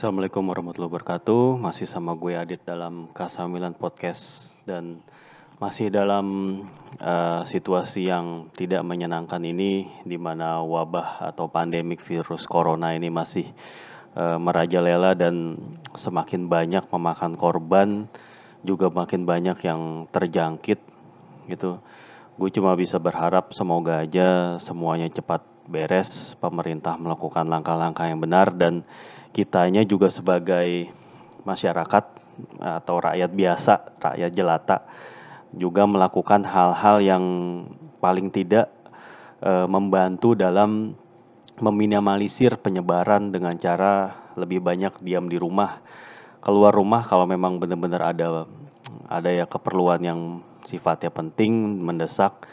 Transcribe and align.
Assalamualaikum 0.00 0.48
warahmatullahi 0.48 0.96
wabarakatuh. 0.96 1.60
Masih 1.60 1.84
sama 1.84 2.16
gue 2.16 2.32
Adit 2.32 2.64
dalam 2.64 3.12
Kasamilan 3.12 3.76
Podcast 3.76 4.56
dan 4.64 5.04
masih 5.60 5.92
dalam 5.92 6.24
uh, 6.96 7.44
situasi 7.44 8.08
yang 8.08 8.48
tidak 8.56 8.80
menyenangkan 8.80 9.44
ini 9.44 9.92
di 10.08 10.16
mana 10.16 10.64
wabah 10.64 11.20
atau 11.28 11.52
pandemik 11.52 12.00
virus 12.00 12.48
corona 12.48 12.96
ini 12.96 13.12
masih 13.12 13.44
uh, 14.16 14.40
merajalela 14.40 15.12
dan 15.12 15.60
semakin 15.92 16.48
banyak 16.48 16.88
memakan 16.88 17.36
korban, 17.36 18.08
juga 18.64 18.88
makin 18.88 19.28
banyak 19.28 19.60
yang 19.68 20.08
terjangkit 20.08 20.80
gitu. 21.44 21.76
Gue 22.40 22.48
cuma 22.48 22.72
bisa 22.72 22.96
berharap 22.96 23.52
semoga 23.52 24.00
aja 24.00 24.56
semuanya 24.64 25.12
cepat 25.12 25.44
beres, 25.70 26.34
pemerintah 26.42 26.98
melakukan 26.98 27.46
langkah-langkah 27.46 28.10
yang 28.10 28.18
benar 28.18 28.50
dan 28.50 28.82
kitanya 29.30 29.86
juga 29.86 30.10
sebagai 30.10 30.90
masyarakat 31.46 32.04
atau 32.58 32.96
rakyat 32.98 33.30
biasa, 33.30 33.74
rakyat 34.02 34.30
jelata 34.34 34.78
juga 35.54 35.82
melakukan 35.86 36.46
hal-hal 36.46 37.02
yang 37.02 37.24
paling 37.98 38.30
tidak 38.30 38.70
e, 39.42 39.66
membantu 39.66 40.38
dalam 40.38 40.94
meminimalisir 41.58 42.56
penyebaran 42.56 43.34
dengan 43.34 43.58
cara 43.58 44.14
lebih 44.38 44.62
banyak 44.62 44.94
diam 45.02 45.26
di 45.26 45.36
rumah. 45.36 45.82
Keluar 46.40 46.72
rumah 46.72 47.04
kalau 47.04 47.28
memang 47.28 47.60
benar-benar 47.60 48.14
ada 48.16 48.48
ada 49.10 49.28
ya 49.28 49.44
keperluan 49.44 50.00
yang 50.00 50.20
sifatnya 50.64 51.12
penting, 51.12 51.82
mendesak, 51.82 52.46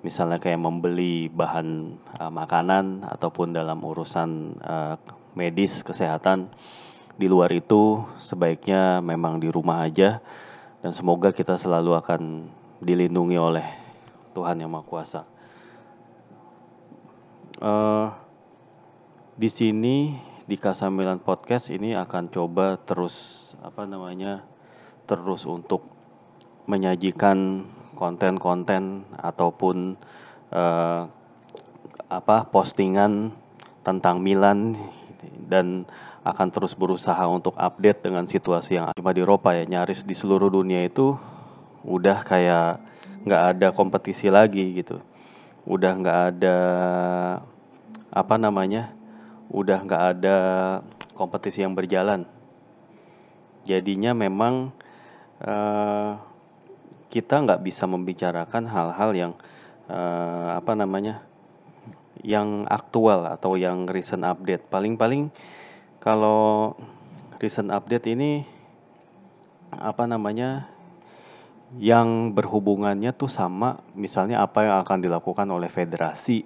misalnya 0.00 0.40
kayak 0.40 0.60
membeli 0.60 1.28
bahan 1.28 1.96
uh, 2.16 2.32
makanan 2.32 3.04
ataupun 3.04 3.52
dalam 3.52 3.80
urusan 3.84 4.56
uh, 4.64 4.94
medis, 5.36 5.84
kesehatan. 5.84 6.48
Di 7.20 7.28
luar 7.28 7.52
itu 7.52 8.00
sebaiknya 8.16 9.04
memang 9.04 9.44
di 9.44 9.52
rumah 9.52 9.84
aja 9.84 10.24
dan 10.80 10.92
semoga 10.96 11.36
kita 11.36 11.60
selalu 11.60 11.92
akan 12.00 12.48
dilindungi 12.80 13.36
oleh 13.36 13.66
Tuhan 14.32 14.64
Yang 14.64 14.72
Maha 14.72 14.84
Kuasa. 14.88 15.22
Uh, 17.60 18.08
di 19.36 19.52
sini 19.52 20.16
di 20.48 20.56
Kasamilan 20.56 21.20
Podcast 21.20 21.68
ini 21.68 21.92
akan 21.92 22.32
coba 22.32 22.80
terus 22.80 23.36
apa 23.60 23.84
namanya 23.84 24.40
terus 25.04 25.44
untuk 25.44 25.84
menyajikan 26.64 27.68
konten-konten 28.00 29.04
ataupun 29.20 30.00
uh, 30.56 31.04
apa 32.08 32.48
postingan 32.48 33.36
tentang 33.84 34.24
Milan 34.24 34.72
dan 35.52 35.84
akan 36.24 36.48
terus 36.48 36.72
berusaha 36.72 37.20
untuk 37.28 37.52
update 37.60 38.04
dengan 38.08 38.24
situasi 38.24 38.80
yang 38.80 38.96
cuma 38.96 39.12
di 39.12 39.20
Eropa 39.20 39.52
ya. 39.52 39.68
Nyaris 39.68 40.04
di 40.08 40.16
seluruh 40.16 40.48
dunia 40.48 40.84
itu 40.84 41.16
udah 41.84 42.24
kayak 42.24 42.80
nggak 43.28 43.42
ada 43.56 43.68
kompetisi 43.76 44.32
lagi 44.32 44.80
gitu. 44.80 45.00
Udah 45.68 45.92
nggak 45.92 46.20
ada 46.34 46.56
apa 48.10 48.34
namanya 48.40 48.96
udah 49.52 49.78
nggak 49.84 50.04
ada 50.16 50.36
kompetisi 51.16 51.60
yang 51.60 51.76
berjalan. 51.76 52.24
Jadinya 53.68 54.16
memang 54.16 54.72
uh, 55.44 56.16
kita 57.10 57.42
nggak 57.42 57.66
bisa 57.66 57.90
membicarakan 57.90 58.70
hal-hal 58.70 59.10
yang 59.12 59.32
uh, 59.90 60.54
apa 60.54 60.78
namanya 60.78 61.26
yang 62.22 62.64
aktual 62.70 63.26
atau 63.26 63.58
yang 63.58 63.90
recent 63.90 64.22
update. 64.22 64.70
Paling-paling 64.70 65.34
kalau 65.98 66.72
recent 67.42 67.74
update 67.74 68.06
ini 68.14 68.46
apa 69.74 70.06
namanya 70.06 70.70
yang 71.78 72.34
berhubungannya 72.34 73.14
tuh 73.14 73.30
sama 73.30 73.78
misalnya 73.94 74.42
apa 74.42 74.66
yang 74.66 74.76
akan 74.82 74.98
dilakukan 75.06 75.46
oleh 75.46 75.70
federasi 75.70 76.42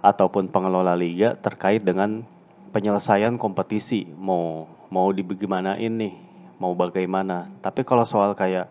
ataupun 0.00 0.48
pengelola 0.48 0.96
liga 0.96 1.36
terkait 1.36 1.80
dengan 1.80 2.24
penyelesaian 2.72 3.40
kompetisi. 3.40 4.04
Mau 4.16 4.68
mau 4.92 5.08
dibagaimanain 5.12 5.92
nih? 5.92 6.14
Mau 6.60 6.76
bagaimana? 6.76 7.48
Tapi 7.64 7.84
kalau 7.84 8.04
soal 8.04 8.36
kayak 8.36 8.68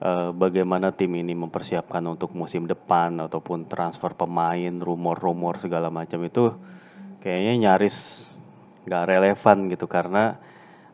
uh, 0.00 0.30
bagaimana 0.32 0.92
tim 0.92 1.12
ini 1.16 1.32
mempersiapkan 1.32 2.02
untuk 2.04 2.32
musim 2.36 2.68
depan 2.68 3.16
ataupun 3.20 3.68
transfer 3.68 4.12
pemain, 4.12 4.72
rumor-rumor 4.80 5.56
segala 5.60 5.88
macam 5.88 6.20
itu 6.24 6.52
kayaknya 7.20 7.70
nyaris 7.70 8.28
nggak 8.86 9.04
relevan 9.08 9.58
gitu 9.72 9.86
karena 9.90 10.38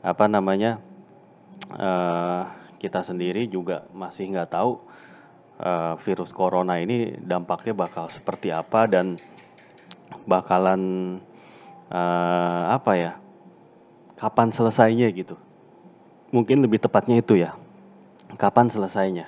apa 0.01 0.25
namanya 0.27 0.81
uh, 1.77 2.49
kita 2.81 3.05
sendiri 3.05 3.47
juga 3.47 3.87
masih 3.95 4.33
nggak 4.33 4.51
tahu 4.51 4.81
uh, 5.61 5.95
virus 6.01 6.33
corona 6.35 6.81
ini 6.81 7.15
dampaknya 7.21 7.77
bakal 7.77 8.09
seperti 8.09 8.51
apa 8.51 8.89
dan 8.89 9.21
bakalan 10.27 10.83
uh, 11.93 12.75
apa 12.75 12.93
ya 12.97 13.13
kapan 14.19 14.55
selesainya 14.55 15.11
gitu. 15.13 15.35
Mungkin 16.33 16.65
lebih 16.65 16.81
tepatnya 16.81 17.21
itu 17.21 17.37
ya 17.37 17.53
kapan 18.37 18.69
selesainya. 18.69 19.27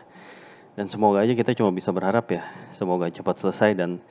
Dan 0.74 0.90
semoga 0.90 1.22
aja 1.22 1.32
kita 1.38 1.54
cuma 1.54 1.70
bisa 1.70 1.94
berharap 1.94 2.26
ya, 2.34 2.42
semoga 2.74 3.06
cepat 3.06 3.38
selesai 3.38 3.78
dan 3.78 4.02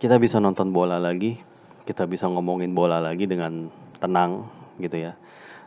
kita 0.00 0.16
bisa 0.16 0.40
nonton 0.40 0.72
bola 0.72 0.96
lagi, 0.96 1.36
kita 1.84 2.08
bisa 2.08 2.24
ngomongin 2.24 2.72
bola 2.72 2.98
lagi 3.04 3.28
dengan 3.28 3.68
tenang 4.00 4.48
gitu 4.80 4.96
ya, 4.96 5.12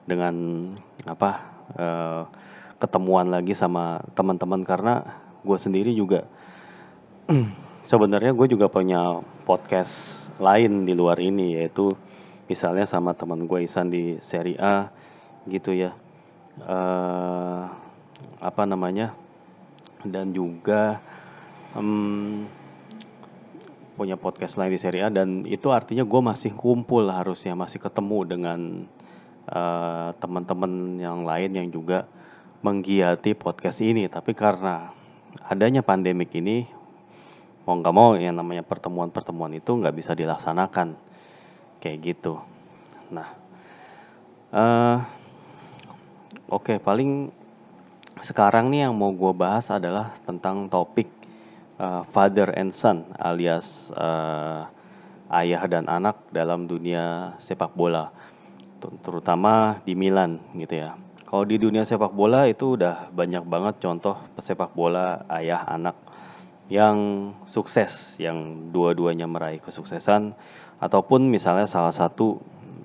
dengan 0.10 0.34
apa 1.06 1.30
uh, 1.78 2.24
ketemuan 2.82 3.30
lagi 3.30 3.54
sama 3.54 4.02
teman-teman 4.18 4.66
karena 4.66 5.22
gue 5.46 5.58
sendiri 5.60 5.94
juga 5.94 6.26
sebenarnya 7.90 8.32
gue 8.34 8.48
juga 8.52 8.68
punya 8.72 9.22
podcast 9.44 10.28
lain 10.40 10.88
di 10.88 10.96
luar 10.96 11.20
ini 11.20 11.60
yaitu 11.60 11.92
misalnya 12.48 12.88
sama 12.88 13.16
teman 13.16 13.46
gue 13.46 13.64
Isan 13.64 13.92
di 13.92 14.18
Serie 14.20 14.60
A 14.60 14.92
gitu 15.48 15.76
ya. 15.76 15.92
Uh, 16.64 17.83
apa 18.44 18.64
namanya 18.68 19.16
dan 20.04 20.36
juga 20.36 21.00
um, 21.74 22.46
punya 23.94 24.18
podcast 24.18 24.58
lain 24.58 24.74
di 24.74 24.80
seri 24.82 25.00
A 25.06 25.14
dan 25.14 25.46
itu 25.46 25.70
artinya 25.70 26.02
gue 26.02 26.22
masih 26.22 26.52
kumpul 26.58 27.06
harusnya 27.14 27.54
masih 27.54 27.78
ketemu 27.78 28.20
dengan 28.26 28.60
uh, 29.50 30.10
teman-teman 30.18 30.98
yang 30.98 31.22
lain 31.24 31.52
yang 31.54 31.68
juga 31.70 32.10
menggiati 32.66 33.38
podcast 33.38 33.84
ini. 33.86 34.10
Tapi 34.10 34.34
karena 34.34 34.90
adanya 35.46 35.86
pandemik 35.86 36.34
ini 36.34 36.66
mau 37.64 37.80
nggak 37.80 37.96
mau 37.96 38.18
yang 38.18 38.36
namanya 38.36 38.66
pertemuan-pertemuan 38.66 39.54
itu 39.56 39.72
nggak 39.78 39.96
bisa 39.96 40.18
dilaksanakan. 40.18 40.98
Kayak 41.78 41.98
gitu. 42.02 42.42
Nah 43.14 43.30
uh, 44.56 44.98
oke 46.50 46.74
okay, 46.74 46.78
paling 46.82 47.30
sekarang 48.22 48.70
nih 48.70 48.90
yang 48.90 48.94
mau 48.94 49.10
gue 49.10 49.34
bahas 49.34 49.72
adalah 49.74 50.14
tentang 50.28 50.70
topik 50.70 51.10
uh, 51.82 52.06
father 52.14 52.54
and 52.54 52.70
son 52.70 53.08
alias 53.18 53.90
uh, 53.98 54.70
ayah 55.34 55.64
dan 55.66 55.90
anak 55.90 56.20
dalam 56.30 56.70
dunia 56.70 57.34
sepak 57.42 57.74
bola, 57.74 58.14
terutama 59.02 59.82
di 59.82 59.98
Milan 59.98 60.38
gitu 60.54 60.86
ya. 60.86 60.94
Kalau 61.26 61.50
di 61.50 61.58
dunia 61.58 61.82
sepak 61.82 62.14
bola 62.14 62.46
itu 62.46 62.78
udah 62.78 63.10
banyak 63.10 63.42
banget 63.50 63.82
contoh 63.82 64.14
pesepak 64.38 64.70
bola 64.78 65.26
ayah 65.34 65.66
anak 65.66 65.98
yang 66.70 67.34
sukses, 67.50 68.14
yang 68.22 68.70
dua-duanya 68.70 69.26
meraih 69.26 69.58
kesuksesan, 69.58 70.38
ataupun 70.78 71.28
misalnya 71.28 71.66
salah 71.66 71.92
satu 71.92 72.38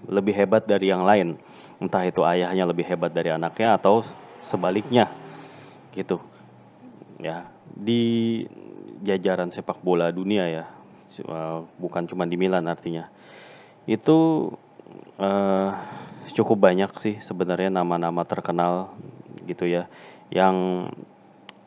lebih 0.09 0.33
hebat 0.33 0.65
dari 0.65 0.89
yang 0.89 1.05
lain, 1.05 1.37
entah 1.77 2.03
itu 2.09 2.25
ayahnya 2.25 2.65
lebih 2.65 2.89
hebat 2.89 3.13
dari 3.13 3.29
anaknya 3.29 3.77
atau 3.77 4.01
sebaliknya 4.49 5.13
gitu. 5.93 6.19
Ya 7.21 7.45
di 7.69 8.45
jajaran 9.05 9.53
sepak 9.53 9.85
bola 9.85 10.09
dunia 10.11 10.49
ya 10.49 10.65
eh, 11.21 11.59
bukan 11.77 12.09
cuma 12.09 12.25
di 12.25 12.41
Milan 12.41 12.65
artinya. 12.67 13.13
Itu 13.89 14.51
uh, 15.17 15.71
cukup 16.29 16.61
banyak 16.61 16.93
sih 17.01 17.17
sebenarnya 17.25 17.73
nama-nama 17.73 18.21
terkenal 18.29 18.93
gitu 19.49 19.65
ya 19.65 19.89
yang 20.29 20.89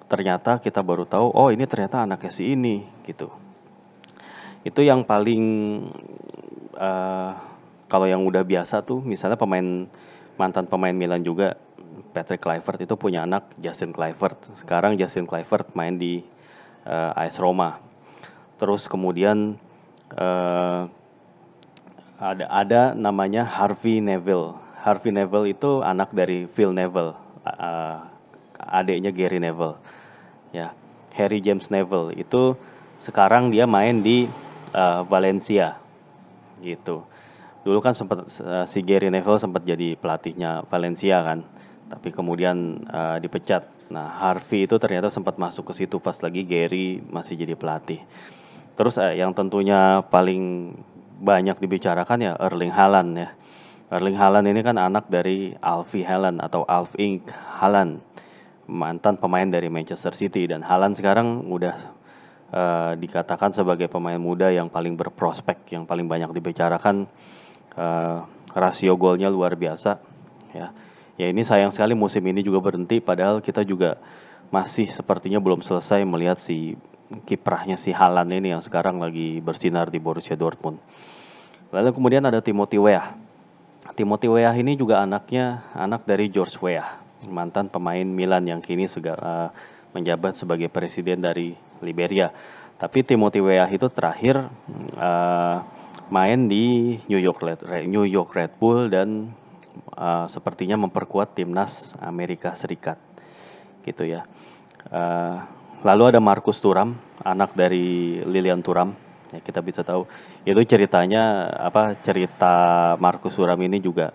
ternyata 0.06 0.62
kita 0.62 0.86
baru 0.86 1.10
tahu 1.10 1.34
oh 1.34 1.50
ini 1.50 1.66
ternyata 1.66 2.06
anaknya 2.06 2.30
si 2.30 2.54
ini 2.54 2.86
gitu. 3.10 3.34
Itu 4.62 4.86
yang 4.86 5.02
paling 5.02 5.44
uh, 6.78 7.32
kalau 7.90 8.06
yang 8.06 8.22
udah 8.22 8.46
biasa 8.46 8.86
tuh 8.86 9.02
misalnya 9.02 9.40
pemain 9.40 9.90
mantan 10.38 10.70
pemain 10.70 10.94
Milan 10.94 11.26
juga 11.26 11.58
Patrick 12.12 12.44
Kluivert 12.44 12.80
itu 12.84 12.94
punya 13.00 13.24
anak 13.24 13.48
Justin 13.58 13.96
Kluivert. 13.96 14.38
Sekarang 14.60 15.00
Justin 15.00 15.26
Kluivert 15.26 15.72
main 15.74 15.96
di 15.96 16.22
uh, 16.86 17.16
AS 17.16 17.40
Roma. 17.40 17.80
Terus 18.60 18.86
kemudian 18.86 19.58
uh, 20.14 20.86
ada 22.22 22.46
ada 22.52 22.82
namanya 22.94 23.42
Harvey 23.42 23.98
Neville. 23.98 24.54
Harvey 24.82 25.10
Neville 25.10 25.54
itu 25.54 25.82
anak 25.82 26.14
dari 26.14 26.50
Phil 26.50 26.74
Neville, 26.74 27.14
uh, 27.46 27.98
adiknya 28.58 29.14
Gary 29.14 29.38
Neville. 29.42 29.78
Ya, 30.54 30.74
Harry 31.14 31.38
James 31.38 31.70
Neville 31.70 32.18
itu 32.18 32.58
sekarang 32.98 33.50
dia 33.54 33.70
main 33.70 34.02
di 34.02 34.26
uh, 34.74 35.02
Valencia, 35.06 35.78
gitu. 36.66 37.06
Dulu 37.62 37.78
kan 37.78 37.94
sempat 37.94 38.26
uh, 38.42 38.66
si 38.66 38.82
Gary 38.82 39.14
Neville 39.14 39.38
sempat 39.38 39.62
jadi 39.66 39.94
pelatihnya 39.98 40.66
Valencia 40.66 41.22
kan, 41.22 41.46
tapi 41.92 42.16
kemudian 42.16 42.88
uh, 42.88 43.20
dipecat. 43.20 43.68
Nah 43.92 44.08
Harvey 44.08 44.64
itu 44.64 44.80
ternyata 44.80 45.12
sempat 45.12 45.36
masuk 45.36 45.76
ke 45.76 45.84
situ 45.84 46.00
pas 46.00 46.16
lagi 46.24 46.48
Gary 46.48 47.04
masih 47.04 47.36
jadi 47.36 47.60
pelatih. 47.60 48.00
Terus 48.80 48.96
uh, 48.96 49.12
yang 49.12 49.36
tentunya 49.36 50.00
paling 50.08 50.72
banyak 51.20 51.60
dibicarakan 51.60 52.24
ya 52.24 52.34
Erling 52.40 52.72
Haaland 52.72 53.12
ya. 53.20 53.30
Erling 53.92 54.16
Haaland 54.16 54.48
ini 54.48 54.64
kan 54.64 54.80
anak 54.80 55.12
dari 55.12 55.52
Alfie 55.60 56.08
Haaland 56.08 56.40
atau 56.40 56.64
Alf 56.64 56.96
Inc. 56.96 57.28
Haaland, 57.60 58.00
mantan 58.64 59.20
pemain 59.20 59.44
dari 59.44 59.68
Manchester 59.68 60.16
City 60.16 60.48
dan 60.48 60.64
Haaland 60.64 60.96
sekarang 60.96 61.44
udah 61.52 61.76
uh, 62.56 62.96
dikatakan 62.96 63.52
sebagai 63.52 63.92
pemain 63.92 64.16
muda 64.16 64.48
yang 64.48 64.72
paling 64.72 64.96
berprospek, 64.96 65.76
yang 65.76 65.84
paling 65.84 66.08
banyak 66.08 66.32
dibicarakan 66.32 67.04
uh, 67.76 68.24
rasio 68.56 68.96
golnya 68.96 69.28
luar 69.28 69.60
biasa 69.60 70.00
ya. 70.56 70.72
Ya 71.20 71.28
ini 71.28 71.44
sayang 71.44 71.74
sekali 71.74 71.92
musim 71.98 72.24
ini 72.28 72.40
juga 72.44 72.64
berhenti 72.64 73.04
padahal 73.04 73.44
kita 73.44 73.66
juga 73.68 74.00
masih 74.52 74.88
sepertinya 74.88 75.40
belum 75.40 75.64
selesai 75.64 76.04
melihat 76.04 76.36
si 76.40 76.76
kiprahnya 77.28 77.76
si 77.76 77.92
Halan 77.92 78.32
ini 78.32 78.56
yang 78.56 78.64
sekarang 78.64 79.00
lagi 79.00 79.44
bersinar 79.44 79.92
di 79.92 80.00
Borussia 80.00 80.36
Dortmund. 80.40 80.80
Lalu 81.72 81.92
kemudian 81.96 82.24
ada 82.24 82.40
Timothy 82.44 82.80
Weah. 82.80 83.16
Timothy 83.96 84.32
Weah 84.32 84.56
ini 84.56 84.80
juga 84.80 85.04
anaknya 85.04 85.68
anak 85.76 86.08
dari 86.08 86.32
George 86.32 86.56
Weah, 86.64 87.00
mantan 87.28 87.68
pemain 87.68 88.08
Milan 88.08 88.48
yang 88.48 88.64
kini 88.64 88.88
segala, 88.88 89.20
uh, 89.20 89.48
menjabat 89.92 90.40
sebagai 90.40 90.72
presiden 90.72 91.20
dari 91.20 91.56
Liberia. 91.84 92.32
Tapi 92.80 93.04
Timothy 93.04 93.44
Weah 93.44 93.68
itu 93.68 93.92
terakhir 93.92 94.48
uh, 94.96 95.58
main 96.12 96.48
di 96.48 96.96
New 97.08 97.20
York 97.20 97.40
Red, 97.44 97.60
New 97.88 98.08
York 98.08 98.32
Red 98.36 98.52
Bull 98.60 98.88
dan 98.88 99.32
uh, 99.98 100.26
sepertinya 100.28 100.76
memperkuat 100.80 101.36
timnas 101.36 101.96
Amerika 102.00 102.54
Serikat, 102.54 102.98
gitu 103.84 104.06
ya. 104.06 104.28
Uh, 104.92 105.62
Lalu 105.82 106.14
ada 106.14 106.22
Markus 106.22 106.62
Turam, 106.62 106.94
anak 107.26 107.58
dari 107.58 108.22
Lilian 108.22 108.62
Turam. 108.62 108.94
Ya, 109.34 109.42
kita 109.42 109.66
bisa 109.66 109.82
tahu 109.82 110.06
itu 110.46 110.62
ceritanya 110.68 111.50
apa 111.58 111.98
cerita 111.98 112.54
Markus 113.02 113.34
Turam 113.34 113.58
ini 113.64 113.80
juga 113.82 114.14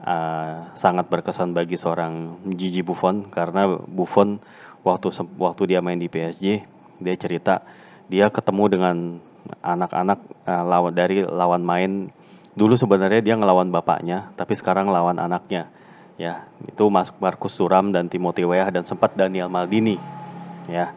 uh, 0.00 0.70
sangat 0.78 1.10
berkesan 1.10 1.50
bagi 1.52 1.74
seorang 1.74 2.40
Gigi 2.54 2.80
Buffon 2.80 3.26
karena 3.26 3.74
Buffon 3.74 4.38
waktu 4.86 5.10
waktu 5.34 5.62
dia 5.74 5.82
main 5.82 5.98
di 5.98 6.06
PSG 6.06 6.62
dia 7.02 7.14
cerita 7.18 7.66
dia 8.06 8.30
ketemu 8.30 8.64
dengan 8.70 8.96
anak-anak 9.66 10.22
uh, 10.46 10.62
lawan 10.62 10.94
dari 10.94 11.26
lawan 11.26 11.66
main 11.66 12.14
dulu 12.52 12.76
sebenarnya 12.76 13.24
dia 13.24 13.34
ngelawan 13.36 13.72
bapaknya 13.72 14.32
tapi 14.36 14.52
sekarang 14.52 14.92
lawan 14.92 15.16
anaknya 15.16 15.72
ya 16.20 16.44
itu 16.68 16.84
Markus 16.92 17.56
Turam 17.56 17.90
dan 17.90 18.06
Timothy 18.12 18.44
Weah 18.44 18.68
dan 18.68 18.84
sempat 18.84 19.16
Daniel 19.16 19.48
Maldini 19.48 19.96
ya. 20.70 20.92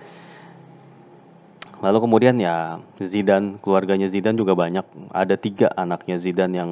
Lalu 1.84 1.98
kemudian 2.08 2.36
ya 2.40 2.80
Zidane, 2.98 3.60
keluarganya 3.60 4.08
Zidane 4.08 4.40
juga 4.40 4.56
banyak. 4.56 5.12
Ada 5.12 5.36
tiga 5.36 5.68
anaknya 5.76 6.16
Zidane 6.16 6.56
yang 6.56 6.72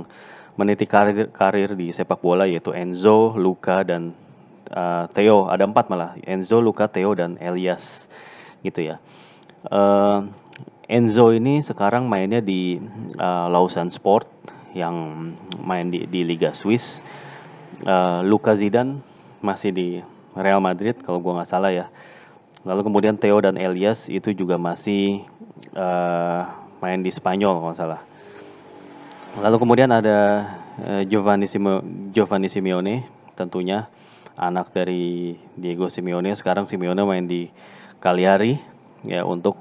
meniti 0.56 0.88
karir, 0.88 1.30
karir 1.30 1.76
di 1.76 1.92
sepak 1.92 2.24
bola 2.24 2.48
yaitu 2.48 2.72
Enzo, 2.72 3.36
Luka 3.36 3.84
dan 3.84 4.16
uh, 4.72 5.06
Theo. 5.12 5.52
Ada 5.52 5.68
empat 5.68 5.92
malah. 5.92 6.16
Enzo, 6.24 6.64
Luka, 6.64 6.88
Theo 6.88 7.14
dan 7.14 7.36
Elias 7.38 8.08
gitu 8.64 8.80
ya. 8.80 8.98
Uh, 9.68 10.26
Enzo 10.88 11.36
ini 11.36 11.60
sekarang 11.60 12.08
mainnya 12.08 12.40
di 12.40 12.80
uh, 13.20 13.48
Lausanne 13.52 13.92
Sport 13.92 14.28
yang 14.74 15.30
main 15.62 15.90
di, 15.90 16.06
di 16.10 16.26
Liga 16.26 16.52
Swiss. 16.52 17.06
Uh, 17.82 18.22
Luka 18.26 18.54
Zidane 18.54 19.02
masih 19.42 19.74
di 19.74 19.88
Real 20.38 20.62
Madrid 20.62 20.98
kalau 21.02 21.22
gua 21.22 21.42
nggak 21.42 21.50
salah 21.50 21.72
ya. 21.74 21.88
Lalu 22.64 22.82
kemudian 22.86 23.16
Theo 23.18 23.42
dan 23.44 23.60
Elias 23.60 24.08
itu 24.08 24.32
juga 24.32 24.56
masih 24.58 25.26
uh, 25.76 26.48
main 26.80 27.00
di 27.02 27.12
Spanyol 27.12 27.60
kalau 27.60 27.76
salah. 27.76 28.02
Lalu 29.34 29.58
kemudian 29.58 29.90
ada 29.90 30.48
uh, 30.80 31.02
Giovanni, 31.06 31.50
Simo, 31.50 31.82
Giovanni 32.14 32.48
Simeone 32.48 33.04
tentunya 33.34 33.90
anak 34.38 34.74
dari 34.74 35.36
Diego 35.58 35.90
Simeone. 35.90 36.34
Sekarang 36.38 36.70
Simeone 36.70 37.02
main 37.06 37.26
di 37.26 37.50
Cagliari 38.00 38.58
ya 39.04 39.28
untuk 39.28 39.60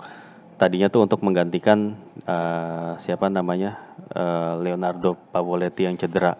tadinya 0.62 0.86
tuh 0.86 1.10
untuk 1.10 1.26
menggantikan 1.26 1.98
uh, 2.22 2.94
siapa 3.02 3.26
namanya 3.26 3.82
uh, 4.14 4.62
Leonardo 4.62 5.18
Pavoletti 5.34 5.90
yang 5.90 5.98
cedera 5.98 6.38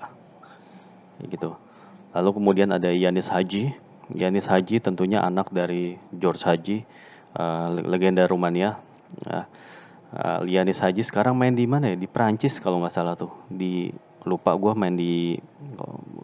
gitu. 1.27 1.59
Lalu 2.15 2.31
kemudian 2.39 2.71
ada 2.71 2.87
Yanis 2.87 3.27
Haji 3.27 3.75
Yanis 4.15 4.51
Haji 4.51 4.83
tentunya 4.83 5.25
anak 5.25 5.49
dari 5.55 5.97
George 6.13 6.45
Haji, 6.45 6.85
uh, 7.39 7.69
legenda 7.83 8.29
Rumania. 8.29 8.77
Uh, 9.23 9.47
Yanis 10.45 10.85
Haji 10.85 11.01
sekarang 11.01 11.33
main 11.33 11.57
di 11.57 11.65
mana 11.65 11.93
ya? 11.93 11.97
Di 11.97 12.05
Prancis 12.05 12.61
kalau 12.61 12.85
nggak 12.85 12.93
salah 12.93 13.17
tuh. 13.17 13.33
Di 13.49 13.89
lupa 14.29 14.53
gue 14.53 14.73
main 14.77 14.93
di 14.93 15.41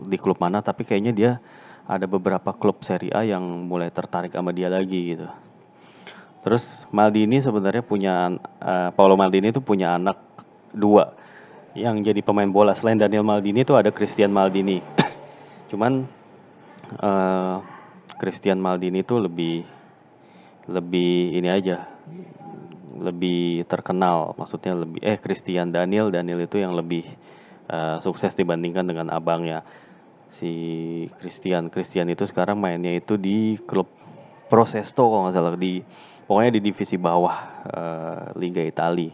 di 0.04 0.16
klub 0.20 0.36
mana, 0.36 0.60
tapi 0.60 0.84
kayaknya 0.84 1.12
dia 1.16 1.32
ada 1.88 2.04
beberapa 2.04 2.52
klub 2.52 2.84
Serie 2.84 3.12
A 3.16 3.24
yang 3.24 3.42
mulai 3.64 3.88
tertarik 3.88 4.28
sama 4.28 4.52
dia 4.52 4.68
lagi 4.68 5.16
gitu. 5.16 5.28
Terus 6.42 6.86
Maldini 6.94 7.42
sebenarnya 7.42 7.82
punya 7.82 8.30
uh, 8.62 8.90
Paolo 8.94 9.18
Maldini 9.18 9.50
itu 9.50 9.58
punya 9.58 9.98
anak 9.98 10.18
dua 10.70 11.12
yang 11.74 12.00
jadi 12.02 12.22
pemain 12.22 12.48
bola. 12.48 12.74
Selain 12.74 12.98
Daniel 12.98 13.26
Maldini 13.26 13.66
itu 13.66 13.74
ada 13.74 13.90
Christian 13.90 14.30
Maldini. 14.30 14.78
Cuman 15.70 16.06
uh, 17.02 17.56
Christian 18.18 18.62
Maldini 18.62 19.02
itu 19.02 19.18
lebih 19.18 19.66
lebih 20.68 21.38
ini 21.38 21.48
aja 21.48 21.86
lebih 22.98 23.64
terkenal. 23.66 24.34
Maksudnya 24.34 24.74
lebih 24.74 25.00
eh 25.02 25.18
Christian 25.18 25.70
Daniel 25.70 26.10
Daniel 26.10 26.42
itu 26.42 26.58
yang 26.58 26.74
lebih 26.74 27.06
uh, 27.70 27.98
sukses 28.02 28.34
dibandingkan 28.34 28.86
dengan 28.86 29.10
abangnya. 29.14 29.62
Si 30.28 30.52
Christian 31.18 31.72
Christian 31.72 32.12
itu 32.12 32.28
sekarang 32.28 32.60
mainnya 32.60 32.92
itu 32.92 33.16
di 33.16 33.56
klub 33.64 33.88
Prosesto 34.48 35.08
kalau 35.08 35.28
nggak 35.28 35.36
salah 35.36 35.56
di 35.60 35.84
pokoknya 36.28 36.60
di 36.60 36.60
divisi 36.60 37.00
bawah 37.00 37.36
uh, 37.64 38.22
Liga 38.36 38.60
Italia 38.60 39.10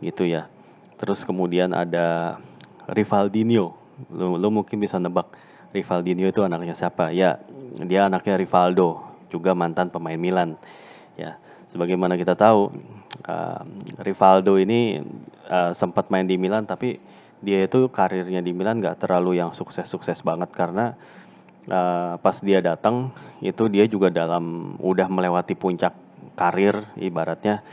gitu 0.00 0.24
ya 0.24 0.48
terus 0.96 1.22
kemudian 1.22 1.76
ada 1.76 2.40
Rivaldinho 2.88 3.76
lo, 4.10 4.34
lo 4.40 4.48
mungkin 4.48 4.80
bisa 4.80 4.96
nebak 4.96 5.28
Rivaldinho 5.68 6.24
itu 6.32 6.40
anaknya 6.40 6.72
siapa? 6.72 7.12
Ya, 7.12 7.36
dia 7.84 8.08
anaknya 8.08 8.40
Rivaldo, 8.40 9.04
juga 9.28 9.52
mantan 9.52 9.92
pemain 9.92 10.16
Milan. 10.16 10.56
Ya, 11.20 11.36
sebagaimana 11.68 12.16
kita 12.16 12.32
tahu, 12.32 12.72
uh, 13.28 13.62
Rivaldo 14.00 14.56
ini 14.56 15.04
uh, 15.52 15.70
sempat 15.76 16.08
main 16.08 16.24
di 16.24 16.40
Milan, 16.40 16.64
tapi 16.64 16.96
dia 17.44 17.68
itu 17.68 17.86
karirnya 17.92 18.40
di 18.40 18.56
Milan 18.56 18.80
nggak 18.80 19.04
terlalu 19.04 19.38
yang 19.38 19.52
sukses-sukses 19.52 20.24
banget 20.24 20.50
karena 20.56 20.96
uh, 21.70 22.16
pas 22.18 22.34
dia 22.40 22.58
datang 22.58 23.14
itu 23.38 23.70
dia 23.70 23.86
juga 23.86 24.10
dalam 24.10 24.74
udah 24.82 25.06
melewati 25.06 25.54
puncak 25.54 25.94
karir 26.38 26.86
ibaratnya 26.94 27.66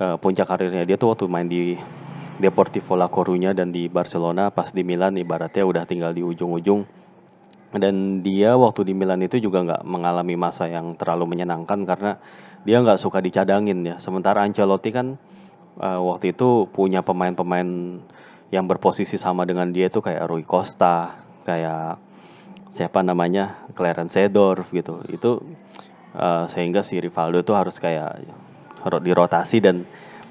uh, 0.00 0.16
puncak 0.16 0.48
karirnya 0.48 0.88
dia 0.88 0.96
tuh 0.96 1.12
waktu 1.12 1.28
main 1.28 1.44
di 1.44 1.76
Deportivo 2.34 2.98
La 2.98 3.06
Coruña 3.06 3.54
dan 3.54 3.70
di 3.70 3.86
Barcelona 3.86 4.50
pas 4.50 4.72
di 4.74 4.82
Milan 4.82 5.14
ibaratnya 5.14 5.62
udah 5.62 5.86
tinggal 5.86 6.10
di 6.16 6.24
ujung-ujung 6.24 7.04
dan 7.74 8.22
dia 8.22 8.54
waktu 8.54 8.86
di 8.86 8.94
Milan 8.94 9.22
itu 9.22 9.42
juga 9.42 9.62
nggak 9.66 9.82
mengalami 9.82 10.38
masa 10.38 10.70
yang 10.70 10.94
terlalu 10.94 11.34
menyenangkan 11.34 11.82
karena 11.82 12.12
dia 12.62 12.78
nggak 12.80 13.02
suka 13.02 13.18
dicadangin 13.18 13.82
ya. 13.82 13.96
Sementara 13.98 14.46
Ancelotti 14.46 14.94
kan 14.94 15.18
uh, 15.82 16.00
waktu 16.06 16.32
itu 16.34 16.70
punya 16.70 17.02
pemain-pemain 17.02 17.98
yang 18.54 18.64
berposisi 18.70 19.18
sama 19.18 19.42
dengan 19.42 19.74
dia 19.74 19.90
itu 19.90 19.98
kayak 19.98 20.30
Rui 20.30 20.46
Costa, 20.46 21.18
kayak 21.42 21.98
siapa 22.70 23.02
namanya 23.02 23.66
Clarence 23.74 24.14
Seedorf 24.14 24.70
gitu. 24.70 25.02
Itu 25.10 25.42
uh, 26.14 26.46
sehingga 26.48 26.80
si 26.86 26.98
Rivaldo 26.98 27.42
itu 27.42 27.52
harus 27.52 27.76
kayak 27.78 28.24
dirotasi 28.84 29.58
dan 29.64 29.84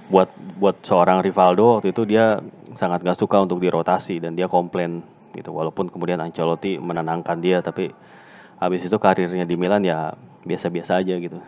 buat 0.07 0.29
buat 0.59 0.83
seorang 0.83 1.23
Rivaldo 1.23 1.79
waktu 1.79 1.95
itu 1.95 2.03
dia 2.03 2.43
sangat 2.75 3.01
gak 3.01 3.17
suka 3.17 3.41
untuk 3.41 3.63
dirotasi 3.63 4.19
dan 4.19 4.35
dia 4.35 4.51
komplain 4.51 5.01
gitu 5.33 5.49
walaupun 5.49 5.89
kemudian 5.89 6.21
Ancelotti 6.21 6.77
menenangkan 6.77 7.41
dia 7.41 7.63
tapi 7.65 7.89
habis 8.61 8.85
itu 8.85 8.97
karirnya 9.01 9.47
di 9.47 9.57
Milan 9.57 9.81
ya 9.81 10.13
biasa-biasa 10.45 11.01
aja 11.01 11.17
gitu 11.17 11.41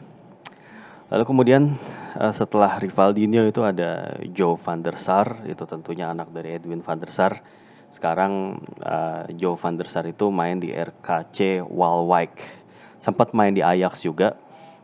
Lalu 1.05 1.23
kemudian 1.23 1.77
uh, 2.17 2.33
setelah 2.33 2.81
Rivaldinho 2.81 3.45
itu 3.45 3.61
ada 3.61 4.17
Joe 4.33 4.57
van 4.57 4.81
der 4.81 4.97
Sar, 4.97 5.45
itu 5.45 5.61
tentunya 5.69 6.09
anak 6.09 6.33
dari 6.33 6.57
Edwin 6.57 6.81
van 6.81 6.97
der 6.97 7.13
Sar. 7.13 7.45
Sekarang 7.93 8.57
uh, 8.81 9.29
Joe 9.37 9.53
van 9.53 9.77
der 9.77 9.85
Sar 9.85 10.09
itu 10.09 10.33
main 10.33 10.57
di 10.57 10.73
RKC 10.73 11.61
Waalwijk. 11.61 12.64
Sempat 13.05 13.37
main 13.37 13.53
di 13.53 13.61
Ajax 13.61 14.01
juga, 14.01 14.33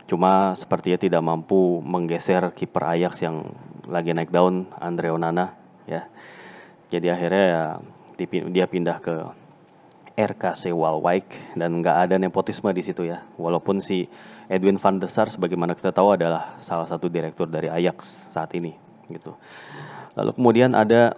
cuma 0.05 0.53
sepertinya 0.53 1.01
tidak 1.01 1.25
mampu 1.25 1.81
menggeser 1.81 2.53
kiper 2.53 2.85
Ajax 2.93 3.25
yang 3.25 3.49
lagi 3.89 4.13
naik 4.13 4.29
daun 4.29 4.69
Andre 4.77 5.09
Onana 5.09 5.57
ya. 5.89 6.05
Jadi 6.93 7.09
akhirnya 7.09 7.45
ya 7.49 7.63
dia 8.45 8.69
pindah 8.69 9.01
ke 9.01 9.25
RKC 10.13 10.69
Waalwijk 10.69 11.57
dan 11.57 11.81
nggak 11.81 11.97
ada 12.05 12.15
nepotisme 12.21 12.69
di 12.69 12.85
situ 12.85 13.09
ya. 13.09 13.25
Walaupun 13.41 13.81
si 13.81 14.05
Edwin 14.45 14.77
van 14.77 15.01
der 15.01 15.09
Sar 15.09 15.33
sebagaimana 15.33 15.73
kita 15.73 15.89
tahu 15.89 16.13
adalah 16.13 16.61
salah 16.61 16.85
satu 16.85 17.09
direktur 17.09 17.49
dari 17.49 17.73
Ajax 17.73 18.29
saat 18.29 18.53
ini 18.53 18.77
gitu. 19.09 19.33
Lalu 20.13 20.31
kemudian 20.37 20.77
ada 20.77 21.17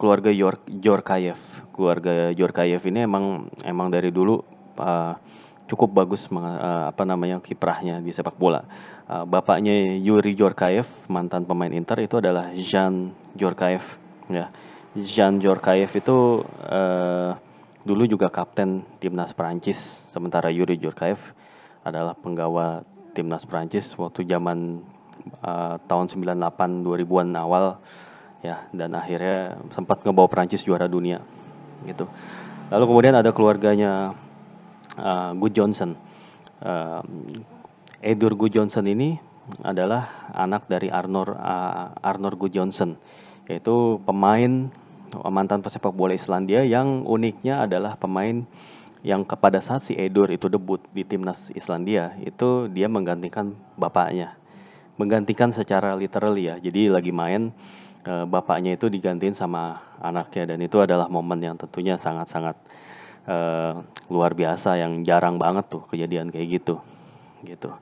keluarga 0.00 0.32
Jor 0.34 0.58
Jorkayev. 0.66 1.38
Keluarga 1.76 2.34
Jorkayev 2.34 2.82
ini 2.88 3.06
emang 3.06 3.52
emang 3.62 3.92
dari 3.92 4.08
dulu 4.08 4.40
uh, 4.80 5.14
cukup 5.70 6.02
bagus 6.02 6.26
uh, 6.34 6.90
apa 6.90 7.06
namanya 7.06 7.38
kiprahnya 7.38 8.02
di 8.02 8.10
sepak 8.10 8.34
bola. 8.34 8.66
Uh, 9.06 9.22
bapaknya 9.22 9.94
Yuri 10.02 10.34
Jorkayev, 10.34 10.90
mantan 11.06 11.46
pemain 11.46 11.70
Inter 11.70 12.02
itu 12.02 12.18
adalah 12.18 12.50
Jean 12.58 13.14
Jorkayev 13.38 13.86
ya. 14.26 14.50
Jean 14.98 15.38
Jorkayev 15.38 15.94
itu 15.94 16.42
uh, 16.66 17.38
dulu 17.86 18.02
juga 18.10 18.26
kapten 18.26 18.82
timnas 18.98 19.30
Prancis 19.30 19.78
sementara 20.10 20.50
Yuri 20.50 20.74
Jorkaev 20.74 21.22
adalah 21.86 22.18
penggawa 22.18 22.82
timnas 23.14 23.46
Prancis 23.46 23.94
waktu 23.94 24.26
zaman 24.26 24.82
uh, 25.46 25.78
tahun 25.86 26.10
98 26.10 26.82
2000-an 26.82 27.28
awal 27.38 27.78
ya 28.42 28.66
dan 28.74 28.96
akhirnya 28.96 29.60
sempat 29.72 30.02
ngebawa 30.02 30.26
Prancis 30.26 30.66
juara 30.66 30.90
dunia 30.90 31.22
gitu. 31.86 32.10
Lalu 32.70 32.84
kemudian 32.86 33.14
ada 33.16 33.30
keluarganya 33.32 34.14
uh, 34.98 35.36
Good 35.36 35.54
Johnson. 35.54 35.94
Uh, 36.60 37.04
Edur 38.00 38.32
Good 38.34 38.56
Johnson 38.56 38.88
ini 38.88 39.20
adalah 39.60 40.30
anak 40.32 40.70
dari 40.70 40.88
Arnor 40.88 41.36
uh, 41.36 41.92
Arnor 42.00 42.34
Good 42.40 42.56
Johnson. 42.56 42.96
Yaitu 43.50 44.00
pemain 44.06 44.70
mantan 45.26 45.60
pesepak 45.60 45.90
bola 45.90 46.14
Islandia 46.14 46.62
yang 46.62 47.02
uniknya 47.02 47.66
adalah 47.66 47.98
pemain 47.98 48.46
yang 49.02 49.26
kepada 49.26 49.58
saat 49.58 49.82
si 49.82 49.96
Edur 49.96 50.30
itu 50.30 50.46
debut 50.46 50.78
di 50.94 51.02
timnas 51.02 51.50
Islandia 51.56 52.14
itu 52.22 52.70
dia 52.70 52.86
menggantikan 52.86 53.58
bapaknya. 53.74 54.38
Menggantikan 55.00 55.50
secara 55.50 55.96
literal 55.96 56.36
ya. 56.36 56.60
Jadi 56.60 56.92
lagi 56.92 57.10
main 57.10 57.50
bapaknya 58.04 58.76
itu 58.76 58.92
digantiin 58.92 59.32
sama 59.32 59.80
anaknya. 59.98 60.54
Dan 60.54 60.60
itu 60.62 60.78
adalah 60.78 61.08
momen 61.08 61.40
yang 61.40 61.56
tentunya 61.56 61.96
sangat-sangat 61.96 62.54
uh, 63.26 63.82
luar 64.08 64.32
biasa 64.32 64.78
yang 64.80 65.02
jarang 65.04 65.36
banget 65.36 65.68
tuh 65.68 65.82
kejadian 65.90 66.32
kayak 66.32 66.60
gitu 66.60 66.80
gitu. 67.44 67.72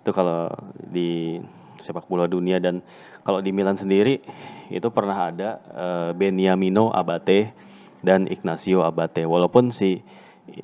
Itu 0.00 0.10
kalau 0.14 0.48
di 0.76 1.38
sepak 1.80 2.06
bola 2.06 2.28
dunia 2.28 2.60
dan 2.60 2.84
kalau 3.24 3.40
di 3.40 3.50
Milan 3.52 3.76
sendiri 3.76 4.20
itu 4.68 4.88
pernah 4.92 5.32
ada 5.32 5.60
uh, 5.72 6.10
Beniamino 6.14 6.92
Abate 6.92 7.52
dan 8.00 8.28
Ignacio 8.28 8.84
Abate. 8.84 9.24
Walaupun 9.24 9.72
si 9.72 10.00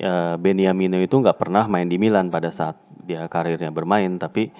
uh, 0.01 0.35
Beniamino 0.37 0.97
itu 1.01 1.17
nggak 1.17 1.37
pernah 1.37 1.65
main 1.69 1.89
di 1.89 1.97
Milan 2.01 2.29
pada 2.33 2.49
saat 2.53 2.77
dia 3.07 3.23
karirnya 3.31 3.71
bermain 3.71 4.19
tapi 4.19 4.51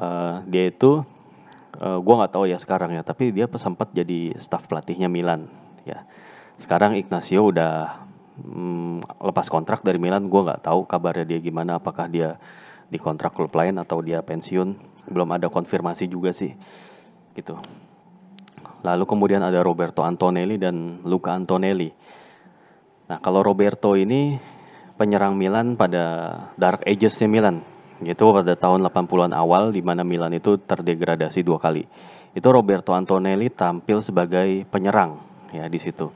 uh, 0.00 0.40
dia 0.48 0.72
itu 0.72 1.04
uh, 1.76 1.98
gue 2.00 2.14
nggak 2.14 2.32
tahu 2.32 2.48
ya 2.48 2.56
sekarang 2.56 2.96
ya 2.96 3.04
tapi 3.04 3.36
dia 3.36 3.44
sempat 3.60 3.92
jadi 3.92 4.36
staff 4.38 4.66
pelatihnya 4.66 5.06
Milan 5.10 5.48
ya. 5.86 6.06
Sekarang 6.60 6.94
Ignacio 6.94 7.48
udah 7.48 8.06
um, 8.42 8.98
lepas 9.02 9.46
kontrak 9.46 9.86
dari 9.86 9.98
Milan 10.02 10.26
gue 10.26 10.40
nggak 10.42 10.66
tahu 10.66 10.84
kabarnya 10.84 11.24
dia 11.26 11.38
gimana 11.38 11.78
apakah 11.78 12.10
dia 12.10 12.36
di 12.92 13.00
kontrak 13.00 13.32
klub 13.32 13.54
lain 13.54 13.80
atau 13.80 14.04
dia 14.04 14.20
pensiun. 14.20 14.76
Belum 15.08 15.28
ada 15.32 15.48
konfirmasi 15.48 16.06
juga 16.06 16.30
sih 16.30 16.52
gitu. 17.32 17.56
Lalu 18.82 19.04
kemudian 19.06 19.40
ada 19.40 19.62
Roberto 19.62 20.02
Antonelli 20.02 20.58
dan 20.58 21.00
Luca 21.06 21.32
Antonelli. 21.32 21.90
Nah 23.08 23.18
kalau 23.22 23.40
Roberto 23.40 23.94
ini 23.94 24.36
penyerang 24.98 25.34
Milan 25.34 25.74
pada 25.74 26.36
dark 26.58 26.84
agesnya 26.84 27.26
Milan 27.26 27.64
gitu 28.02 28.34
pada 28.34 28.58
tahun 28.58 28.82
80-an 28.82 29.30
awal 29.30 29.70
di 29.70 29.78
mana 29.78 30.02
Milan 30.02 30.34
itu 30.34 30.58
terdegradasi 30.58 31.46
dua 31.46 31.62
kali. 31.62 31.86
Itu 32.34 32.50
Roberto 32.50 32.92
Antonelli 32.92 33.48
tampil 33.48 34.02
sebagai 34.02 34.66
penyerang 34.68 35.22
ya 35.54 35.68
di 35.68 35.78
situ 35.78 36.10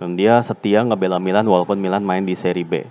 dan 0.00 0.16
dia 0.16 0.40
setia 0.40 0.80
ngebela 0.80 1.20
Milan 1.20 1.44
walaupun 1.44 1.76
Milan 1.76 2.02
main 2.02 2.24
di 2.24 2.32
Serie 2.32 2.64
B. 2.64 2.88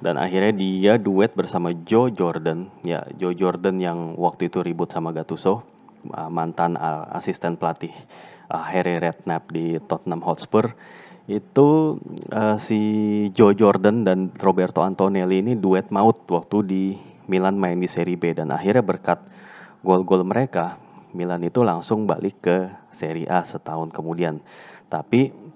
Dan 0.00 0.16
akhirnya 0.16 0.52
dia 0.52 0.92
duet 1.00 1.32
bersama 1.32 1.72
Joe 1.72 2.12
Jordan. 2.12 2.68
Ya 2.84 3.04
Joe 3.16 3.32
Jordan 3.32 3.80
yang 3.80 4.16
waktu 4.20 4.52
itu 4.52 4.60
ribut 4.60 4.92
sama 4.92 5.12
Gattuso 5.16 5.64
mantan 6.08 6.80
asisten 7.12 7.60
pelatih 7.60 7.92
uh, 8.48 8.64
Harry 8.64 8.96
Redknapp 8.96 9.48
di 9.52 9.76
Tottenham 9.84 10.24
Hotspur. 10.24 10.72
Itu 11.28 12.00
uh, 12.32 12.56
si 12.56 12.80
Joe 13.36 13.52
Jordan 13.52 14.02
dan 14.02 14.32
Roberto 14.40 14.80
Antonelli 14.80 15.44
ini 15.44 15.52
duet 15.56 15.92
maut 15.92 16.24
waktu 16.28 16.56
di 16.64 16.82
Milan 17.28 17.60
main 17.60 17.76
di 17.76 17.86
Serie 17.86 18.16
B. 18.16 18.32
Dan 18.32 18.50
akhirnya 18.50 18.82
berkat 18.82 19.20
gol-gol 19.84 20.24
mereka 20.24 20.80
Milan 21.12 21.44
itu 21.44 21.60
langsung 21.60 22.08
balik 22.08 22.40
ke 22.42 22.56
Serie 22.88 23.28
A 23.28 23.44
setahun 23.44 23.92
kemudian. 23.92 24.40
Tapi 24.90 25.49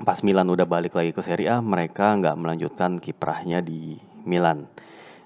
pas 0.00 0.18
Milan 0.24 0.48
udah 0.48 0.64
balik 0.64 0.96
lagi 0.96 1.12
ke 1.12 1.20
Serie 1.20 1.52
A 1.52 1.60
mereka 1.60 2.16
nggak 2.16 2.36
melanjutkan 2.40 2.96
kiprahnya 2.96 3.60
di 3.60 4.00
Milan 4.24 4.64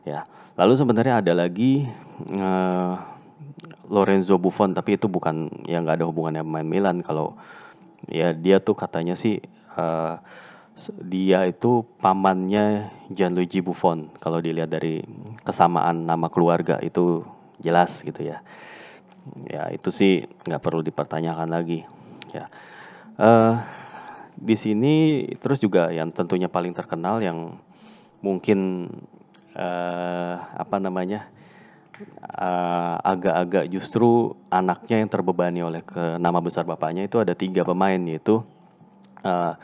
ya. 0.03 0.27
Lalu 0.55 0.75
sebenarnya 0.79 1.19
ada 1.19 1.33
lagi 1.35 1.83
uh, 2.39 2.95
Lorenzo 3.91 4.39
Buffon 4.39 4.71
tapi 4.75 4.95
itu 4.99 5.11
bukan 5.11 5.51
yang 5.67 5.83
nggak 5.87 6.03
ada 6.03 6.07
hubungannya 6.07 6.43
main 6.47 6.67
Milan. 6.67 7.03
Kalau 7.03 7.35
ya 8.11 8.35
dia 8.35 8.63
tuh 8.63 8.79
katanya 8.79 9.19
sih 9.19 9.43
uh, 9.75 10.19
dia 11.03 11.47
itu 11.47 11.87
pamannya 12.03 12.91
Gianluigi 13.11 13.63
Buffon. 13.63 14.11
Kalau 14.19 14.43
dilihat 14.43 14.71
dari 14.71 15.03
kesamaan 15.47 16.07
nama 16.07 16.27
keluarga 16.31 16.83
itu 16.83 17.23
jelas 17.63 18.03
gitu 18.03 18.27
ya. 18.27 18.43
Ya 19.47 19.71
itu 19.71 19.89
sih 19.95 20.27
nggak 20.47 20.63
perlu 20.63 20.83
dipertanyakan 20.83 21.49
lagi 21.51 21.87
ya. 22.35 22.51
Uh, 23.15 23.63
di 24.35 24.57
sini 24.59 24.95
terus 25.39 25.63
juga 25.63 25.95
yang 25.95 26.11
tentunya 26.11 26.51
paling 26.51 26.75
terkenal 26.75 27.23
yang 27.23 27.59
mungkin 28.19 28.91
uh, 29.55 30.35
apa 30.59 30.77
namanya 30.83 31.31
uh, 32.35 32.99
agak-agak 33.03 33.71
justru 33.71 34.35
anaknya 34.51 35.05
yang 35.05 35.11
terbebani 35.11 35.61
oleh 35.63 35.83
ke 35.87 36.19
nama 36.19 36.43
besar 36.43 36.67
bapaknya 36.67 37.07
itu 37.07 37.23
ada 37.23 37.37
tiga 37.39 37.63
pemain 37.63 37.99
yaitu 37.99 38.43
uh, 39.23 39.55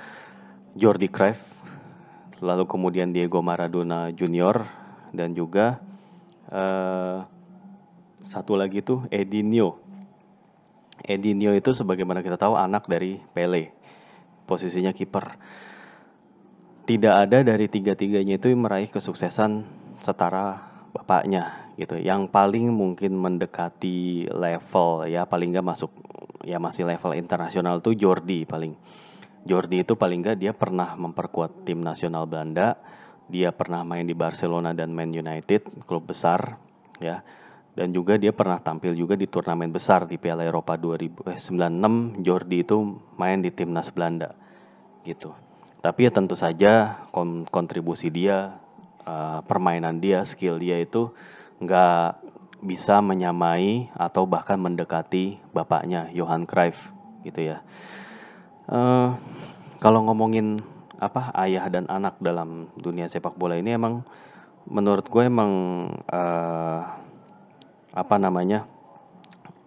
Jordi 0.79 1.11
Cruyff, 1.11 1.43
lalu 2.39 2.63
kemudian 2.71 3.11
Diego 3.11 3.43
Maradona 3.43 4.15
Junior 4.15 4.63
dan 5.11 5.35
juga 5.35 5.83
uh, 6.47 7.27
satu 8.23 8.55
lagi 8.55 8.79
tuh 8.79 9.03
Edinho. 9.11 9.83
Edinho 11.03 11.51
itu 11.57 11.75
sebagaimana 11.75 12.23
kita 12.23 12.39
tahu 12.39 12.55
anak 12.55 12.87
dari 12.87 13.19
Pele 13.35 13.75
posisinya 14.51 14.91
kiper. 14.91 15.39
Tidak 16.91 17.15
ada 17.15 17.47
dari 17.47 17.71
tiga-tiganya 17.71 18.43
itu 18.43 18.51
meraih 18.59 18.91
kesuksesan 18.91 19.63
setara 20.03 20.59
bapaknya 20.91 21.71
gitu. 21.79 21.95
Yang 21.95 22.35
paling 22.35 22.67
mungkin 22.75 23.15
mendekati 23.15 24.27
level 24.27 25.07
ya 25.07 25.23
paling 25.23 25.55
nggak 25.55 25.67
masuk 25.71 25.95
ya 26.43 26.59
masih 26.59 26.91
level 26.91 27.15
internasional 27.15 27.79
tuh 27.79 27.95
Jordi 27.95 28.43
paling. 28.43 28.75
Jordi 29.47 29.87
itu 29.87 29.95
paling 29.95 30.27
nggak 30.27 30.39
dia 30.43 30.51
pernah 30.51 30.99
memperkuat 30.99 31.63
tim 31.63 31.79
nasional 31.79 32.27
Belanda. 32.27 32.75
Dia 33.31 33.55
pernah 33.55 33.87
main 33.87 34.03
di 34.03 34.19
Barcelona 34.19 34.75
dan 34.75 34.91
Man 34.91 35.15
United, 35.15 35.87
klub 35.87 36.11
besar 36.11 36.59
ya 36.99 37.23
dan 37.71 37.95
juga 37.95 38.19
dia 38.19 38.35
pernah 38.35 38.59
tampil 38.59 38.99
juga 38.99 39.15
di 39.15 39.31
turnamen 39.31 39.71
besar 39.71 40.05
di 40.05 40.19
Piala 40.19 40.43
Eropa 40.43 40.75
2096 40.75 41.31
eh, 41.31 41.95
Jordi 42.21 42.59
itu 42.67 42.77
main 43.15 43.39
di 43.39 43.51
timnas 43.55 43.95
Belanda 43.95 44.35
gitu. 45.05 45.33
Tapi 45.81 46.09
ya 46.09 46.13
tentu 46.13 46.37
saja 46.37 47.05
kontribusi 47.49 48.13
dia 48.13 48.61
uh, 49.09 49.41
permainan 49.49 49.97
dia 49.97 50.25
skill 50.29 50.61
dia 50.61 50.77
itu 50.77 51.09
nggak 51.61 52.21
bisa 52.61 53.01
menyamai 53.01 53.89
atau 53.97 54.29
bahkan 54.29 54.61
mendekati 54.61 55.41
bapaknya 55.57 56.13
Johan 56.13 56.45
Cruyff 56.45 56.93
gitu 57.25 57.57
ya. 57.57 57.65
Uh, 58.69 59.17
kalau 59.81 60.05
ngomongin 60.05 60.61
apa 61.01 61.33
ayah 61.49 61.65
dan 61.73 61.89
anak 61.89 62.21
dalam 62.21 62.69
dunia 62.77 63.09
sepak 63.09 63.33
bola 63.41 63.57
ini 63.57 63.73
emang 63.73 64.05
menurut 64.69 65.09
gue 65.09 65.25
emang 65.25 65.53
uh, 66.13 66.81
apa 67.97 68.17
namanya 68.21 68.69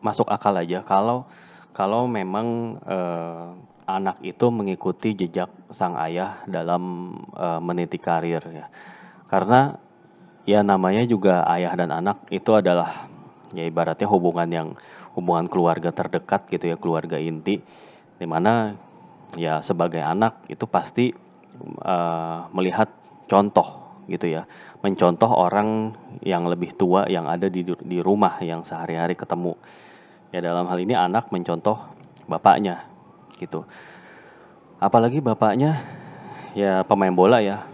masuk 0.06 0.30
akal 0.30 0.54
aja. 0.54 0.86
Kalau 0.86 1.25
kalau 1.74 2.06
memang 2.06 2.78
uh, 2.86 3.58
anak 3.86 4.20
itu 4.24 4.50
mengikuti 4.50 5.16
jejak 5.16 5.50
sang 5.72 5.96
ayah 6.00 6.44
dalam 6.48 7.16
uh, 7.36 7.60
meniti 7.60 8.00
karir 8.00 8.44
ya. 8.52 8.68
Karena 9.28 9.75
ya 10.44 10.62
namanya 10.62 11.04
juga 11.08 11.48
ayah 11.52 11.74
dan 11.74 11.92
anak 11.92 12.28
itu 12.30 12.52
adalah 12.54 13.08
ya 13.56 13.63
ibaratnya 13.63 14.08
hubungan 14.10 14.50
yang 14.50 14.68
hubungan 15.13 15.48
keluarga 15.48 15.94
terdekat 15.94 16.50
gitu 16.50 16.74
ya, 16.74 16.78
keluarga 16.80 17.20
inti 17.22 17.62
di 18.18 18.28
mana 18.30 18.75
ya 19.34 19.60
sebagai 19.66 20.02
anak 20.02 20.46
itu 20.50 20.66
pasti 20.70 21.12
uh, 21.82 22.48
melihat 22.54 22.90
contoh 23.25 23.84
gitu 24.08 24.28
ya 24.28 24.44
mencontoh 24.84 25.32
orang 25.32 25.96
yang 26.22 26.44
lebih 26.48 26.75
tua 26.75 27.08
yang 27.08 27.24
ada 27.32 27.48
di 27.48 27.63
di 27.63 28.00
rumah 28.04 28.36
yang 28.44 28.68
sehari-hari 28.68 29.16
ketemu 29.16 29.56
ya 30.36 30.44
dalam 30.44 30.68
hal 30.68 30.75
ini 30.75 30.92
anak 30.92 31.32
mencontoh 31.32 31.80
bapaknya 32.28 32.93
gitu. 33.38 33.66
Apalagi 34.80 35.24
bapaknya 35.24 35.80
ya 36.58 36.84
pemain 36.84 37.13
bola 37.13 37.40
ya. 37.40 37.66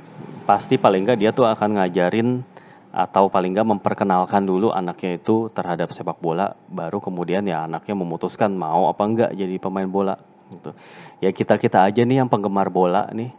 Pasti 0.46 0.78
paling 0.82 1.06
nggak 1.06 1.20
dia 1.20 1.32
tuh 1.32 1.46
akan 1.46 1.78
ngajarin 1.78 2.42
atau 2.90 3.30
paling 3.30 3.54
nggak 3.54 3.70
memperkenalkan 3.78 4.42
dulu 4.42 4.74
anaknya 4.74 5.22
itu 5.22 5.46
terhadap 5.54 5.94
sepak 5.94 6.18
bola 6.18 6.58
baru 6.74 6.98
kemudian 6.98 7.46
ya 7.46 7.70
anaknya 7.70 7.94
memutuskan 7.94 8.50
mau 8.50 8.90
apa 8.90 9.06
enggak 9.06 9.32
jadi 9.38 9.62
pemain 9.62 9.86
bola 9.86 10.18
gitu. 10.50 10.74
Ya 11.22 11.30
kita 11.30 11.62
kita 11.62 11.86
aja 11.86 12.02
nih 12.02 12.26
yang 12.26 12.30
penggemar 12.30 12.74
bola 12.74 13.06
nih. 13.14 13.30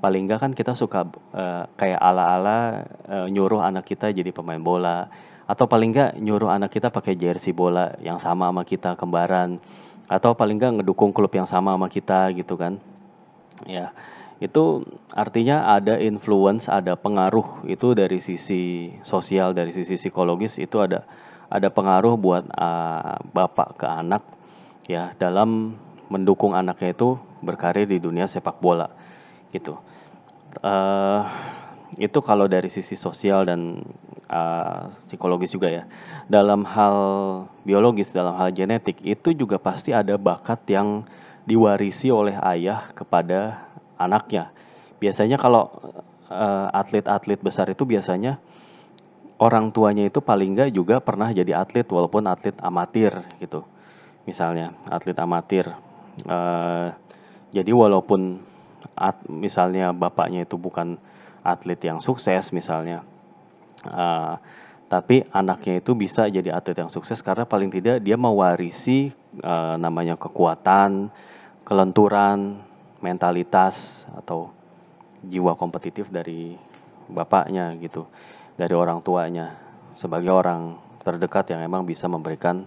Paling 0.00 0.28
enggak 0.28 0.40
kan 0.44 0.52
kita 0.52 0.72
suka 0.76 1.08
uh, 1.32 1.64
kayak 1.76 2.00
ala-ala 2.00 2.88
uh, 3.08 3.26
nyuruh 3.28 3.64
anak 3.64 3.88
kita 3.88 4.12
jadi 4.12 4.28
pemain 4.32 4.60
bola. 4.60 5.08
Atau 5.48 5.64
paling 5.66 5.96
enggak 5.96 6.12
nyuruh 6.20 6.52
anak 6.52 6.68
kita 6.68 6.92
pakai 6.92 7.16
jersey 7.16 7.56
bola 7.56 7.96
yang 8.04 8.20
sama 8.20 8.52
sama 8.52 8.62
kita 8.68 8.94
kembaran 9.00 9.60
atau 10.10 10.34
paling 10.34 10.58
enggak 10.58 10.82
ngedukung 10.82 11.14
klub 11.14 11.30
yang 11.30 11.46
sama 11.46 11.78
sama 11.78 11.86
kita 11.86 12.34
gitu 12.34 12.58
kan. 12.58 12.82
Ya 13.70 13.94
itu 14.42 14.82
artinya 15.14 15.70
ada 15.76 16.00
influence 16.00 16.66
ada 16.66 16.96
pengaruh 16.96 17.62
itu 17.68 17.92
dari 17.92 18.18
sisi 18.18 18.88
sosial 19.04 19.52
dari 19.52 19.70
sisi 19.70 20.00
psikologis 20.00 20.56
itu 20.56 20.80
ada 20.80 21.04
ada 21.52 21.68
pengaruh 21.68 22.16
buat 22.16 22.48
uh, 22.56 23.20
bapak 23.36 23.76
ke 23.78 23.86
anak 23.86 24.24
ya 24.88 25.12
dalam 25.20 25.76
mendukung 26.08 26.56
anaknya 26.56 26.96
itu 26.96 27.20
berkarir 27.44 27.86
di 27.86 28.00
dunia 28.00 28.26
sepak 28.26 28.58
bola 28.58 28.88
gitu. 29.54 29.76
Uh, 30.64 31.22
itu 31.98 32.18
kalau 32.22 32.46
dari 32.46 32.70
sisi 32.70 32.94
sosial 32.94 33.48
dan 33.48 33.82
uh, 34.30 34.86
psikologis 35.10 35.50
juga 35.50 35.68
ya. 35.72 35.84
Dalam 36.30 36.62
hal 36.62 36.96
biologis 37.66 38.14
dalam 38.14 38.36
hal 38.38 38.54
genetik 38.54 39.02
itu 39.02 39.34
juga 39.34 39.58
pasti 39.58 39.90
ada 39.90 40.14
bakat 40.14 40.62
yang 40.70 41.02
diwarisi 41.48 42.14
oleh 42.14 42.38
ayah 42.38 42.94
kepada 42.94 43.66
anaknya. 43.98 44.54
Biasanya 45.02 45.40
kalau 45.40 45.72
uh, 46.30 46.68
atlet-atlet 46.70 47.40
besar 47.42 47.66
itu 47.72 47.82
biasanya 47.82 48.38
orang 49.40 49.72
tuanya 49.74 50.06
itu 50.06 50.22
paling 50.22 50.54
nggak 50.54 50.70
juga 50.76 51.02
pernah 51.02 51.32
jadi 51.32 51.58
atlet 51.58 51.88
walaupun 51.88 52.28
atlet 52.30 52.54
amatir 52.62 53.18
gitu. 53.42 53.66
Misalnya 54.28 54.76
atlet 54.86 55.16
amatir 55.18 55.74
uh, 56.28 56.94
jadi 57.50 57.72
walaupun 57.74 58.38
at, 58.94 59.18
misalnya 59.26 59.90
bapaknya 59.90 60.46
itu 60.46 60.54
bukan 60.54 61.00
atlet 61.44 61.80
yang 61.84 61.98
sukses 62.02 62.52
misalnya 62.52 63.04
uh, 63.88 64.36
tapi 64.90 65.22
anaknya 65.30 65.78
itu 65.78 65.94
bisa 65.94 66.26
jadi 66.26 66.50
atlet 66.50 66.82
yang 66.82 66.90
sukses 66.90 67.22
karena 67.22 67.46
paling 67.46 67.70
tidak 67.70 68.02
dia 68.02 68.18
mewarisi 68.18 69.14
uh, 69.38 69.78
namanya 69.78 70.18
kekuatan, 70.18 71.14
kelenturan, 71.62 72.58
mentalitas 72.98 74.02
atau 74.18 74.50
jiwa 75.22 75.54
kompetitif 75.54 76.10
dari 76.10 76.58
bapaknya 77.06 77.70
gitu, 77.78 78.10
dari 78.58 78.74
orang 78.74 78.98
tuanya 78.98 79.54
sebagai 79.94 80.34
orang 80.34 80.74
terdekat 81.06 81.54
yang 81.54 81.62
emang 81.62 81.86
bisa 81.86 82.10
memberikan 82.10 82.66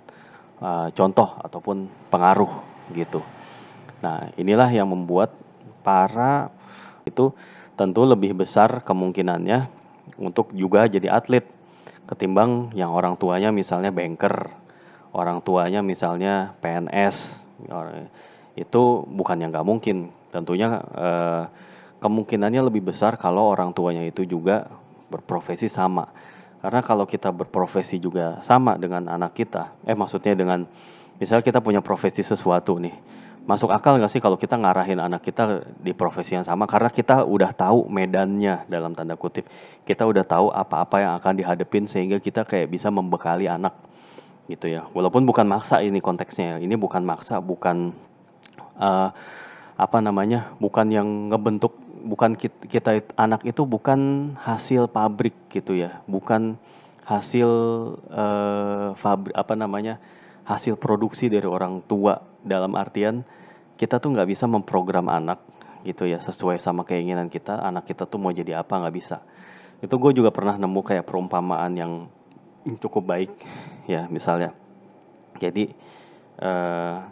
uh, 0.64 0.88
contoh 0.96 1.28
ataupun 1.44 1.92
pengaruh 2.08 2.56
gitu. 2.96 3.20
Nah, 4.00 4.32
inilah 4.40 4.72
yang 4.72 4.88
membuat 4.88 5.36
para 5.84 6.48
itu 7.04 7.36
tentu 7.74 8.06
lebih 8.06 8.38
besar 8.38 8.86
kemungkinannya 8.86 9.66
untuk 10.22 10.54
juga 10.54 10.86
jadi 10.86 11.10
atlet 11.10 11.46
ketimbang 12.06 12.76
yang 12.78 12.92
orang 12.92 13.16
tuanya 13.16 13.50
misalnya 13.50 13.90
banker, 13.90 14.52
orang 15.16 15.40
tuanya 15.42 15.80
misalnya 15.80 16.54
PNS. 16.60 17.42
Itu 18.54 19.08
bukan 19.10 19.42
yang 19.42 19.50
nggak 19.50 19.66
mungkin. 19.68 20.14
Tentunya 20.30 20.82
eh, 20.94 21.44
kemungkinannya 22.04 22.62
lebih 22.70 22.94
besar 22.94 23.16
kalau 23.18 23.50
orang 23.50 23.72
tuanya 23.72 24.04
itu 24.06 24.28
juga 24.28 24.70
berprofesi 25.10 25.72
sama. 25.72 26.10
Karena 26.64 26.80
kalau 26.80 27.04
kita 27.04 27.32
berprofesi 27.32 28.00
juga 28.00 28.40
sama 28.40 28.80
dengan 28.80 29.12
anak 29.12 29.36
kita, 29.36 29.72
eh 29.84 29.96
maksudnya 29.96 30.32
dengan 30.32 30.64
misalnya 31.20 31.44
kita 31.44 31.60
punya 31.60 31.84
profesi 31.84 32.24
sesuatu 32.24 32.80
nih 32.80 32.96
masuk 33.44 33.76
akal 33.76 34.00
nggak 34.00 34.12
sih 34.12 34.24
kalau 34.24 34.40
kita 34.40 34.56
ngarahin 34.56 35.04
anak 35.04 35.20
kita 35.20 35.68
di 35.84 35.92
profesi 35.92 36.36
yang 36.40 36.48
sama? 36.48 36.64
Karena 36.64 36.88
kita 36.88 37.28
udah 37.28 37.52
tahu 37.52 37.92
medannya 37.92 38.64
dalam 38.72 38.96
tanda 38.96 39.20
kutip. 39.20 39.48
Kita 39.84 40.08
udah 40.08 40.24
tahu 40.24 40.48
apa-apa 40.52 41.04
yang 41.04 41.14
akan 41.20 41.34
dihadapin 41.36 41.84
sehingga 41.84 42.24
kita 42.24 42.48
kayak 42.48 42.72
bisa 42.72 42.88
membekali 42.88 43.52
anak 43.52 43.76
gitu 44.48 44.72
ya. 44.72 44.88
Walaupun 44.96 45.28
bukan 45.28 45.44
maksa 45.48 45.84
ini 45.84 46.00
konteksnya. 46.00 46.60
Ini 46.64 46.76
bukan 46.80 47.04
maksa 47.04 47.44
bukan 47.44 47.92
uh, 48.80 49.12
apa 49.76 49.98
namanya 50.00 50.56
bukan 50.64 50.88
yang 50.88 51.08
ngebentuk 51.28 51.76
bukan 52.04 52.40
kita, 52.40 52.64
kita 52.68 52.92
anak 53.20 53.44
itu 53.44 53.68
bukan 53.68 54.32
hasil 54.40 54.88
pabrik 54.88 55.36
gitu 55.52 55.76
ya. 55.76 56.00
Bukan 56.08 56.56
hasil 57.04 57.50
uh, 58.08 58.96
fabrik 58.96 59.36
apa 59.36 59.54
namanya 59.60 60.00
hasil 60.48 60.80
produksi 60.80 61.28
dari 61.28 61.48
orang 61.48 61.84
tua 61.84 62.33
dalam 62.44 62.76
artian 62.76 63.24
kita 63.80 63.98
tuh 63.98 64.14
nggak 64.14 64.30
bisa 64.30 64.46
memprogram 64.46 65.10
anak 65.10 65.42
gitu 65.84 66.08
ya 66.08 66.20
sesuai 66.20 66.60
sama 66.60 66.88
keinginan 66.88 67.28
kita 67.28 67.60
anak 67.60 67.92
kita 67.92 68.08
tuh 68.08 68.20
mau 68.20 68.32
jadi 68.32 68.64
apa 68.64 68.80
nggak 68.80 68.96
bisa. 68.96 69.20
Itu 69.84 70.00
gue 70.00 70.16
juga 70.16 70.32
pernah 70.32 70.56
nemu 70.56 70.80
kayak 70.80 71.04
perumpamaan 71.04 71.74
yang 71.76 71.92
cukup 72.80 73.04
baik 73.04 73.32
ya 73.88 74.08
misalnya. 74.08 74.56
Jadi 75.44 75.76
uh, 76.40 77.04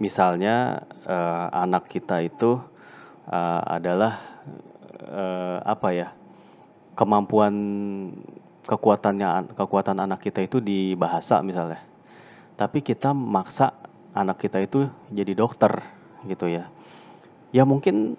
misalnya 0.00 0.86
uh, 1.04 1.52
anak 1.52 1.92
kita 1.92 2.24
itu 2.24 2.56
uh, 3.28 3.62
adalah 3.68 4.20
uh, 5.04 5.60
apa 5.60 5.88
ya 5.92 6.08
kemampuan 6.96 7.54
kekuatannya 8.64 9.52
kekuatan 9.52 10.00
anak 10.00 10.24
kita 10.24 10.40
itu 10.40 10.64
di 10.64 10.96
bahasa 10.96 11.44
misalnya. 11.44 11.84
Tapi 12.56 12.80
kita 12.80 13.12
maksa 13.12 13.83
anak 14.14 14.46
kita 14.46 14.62
itu 14.62 14.86
jadi 15.10 15.34
dokter 15.34 15.82
gitu 16.24 16.46
ya. 16.48 16.70
Ya 17.50 17.66
mungkin 17.66 18.16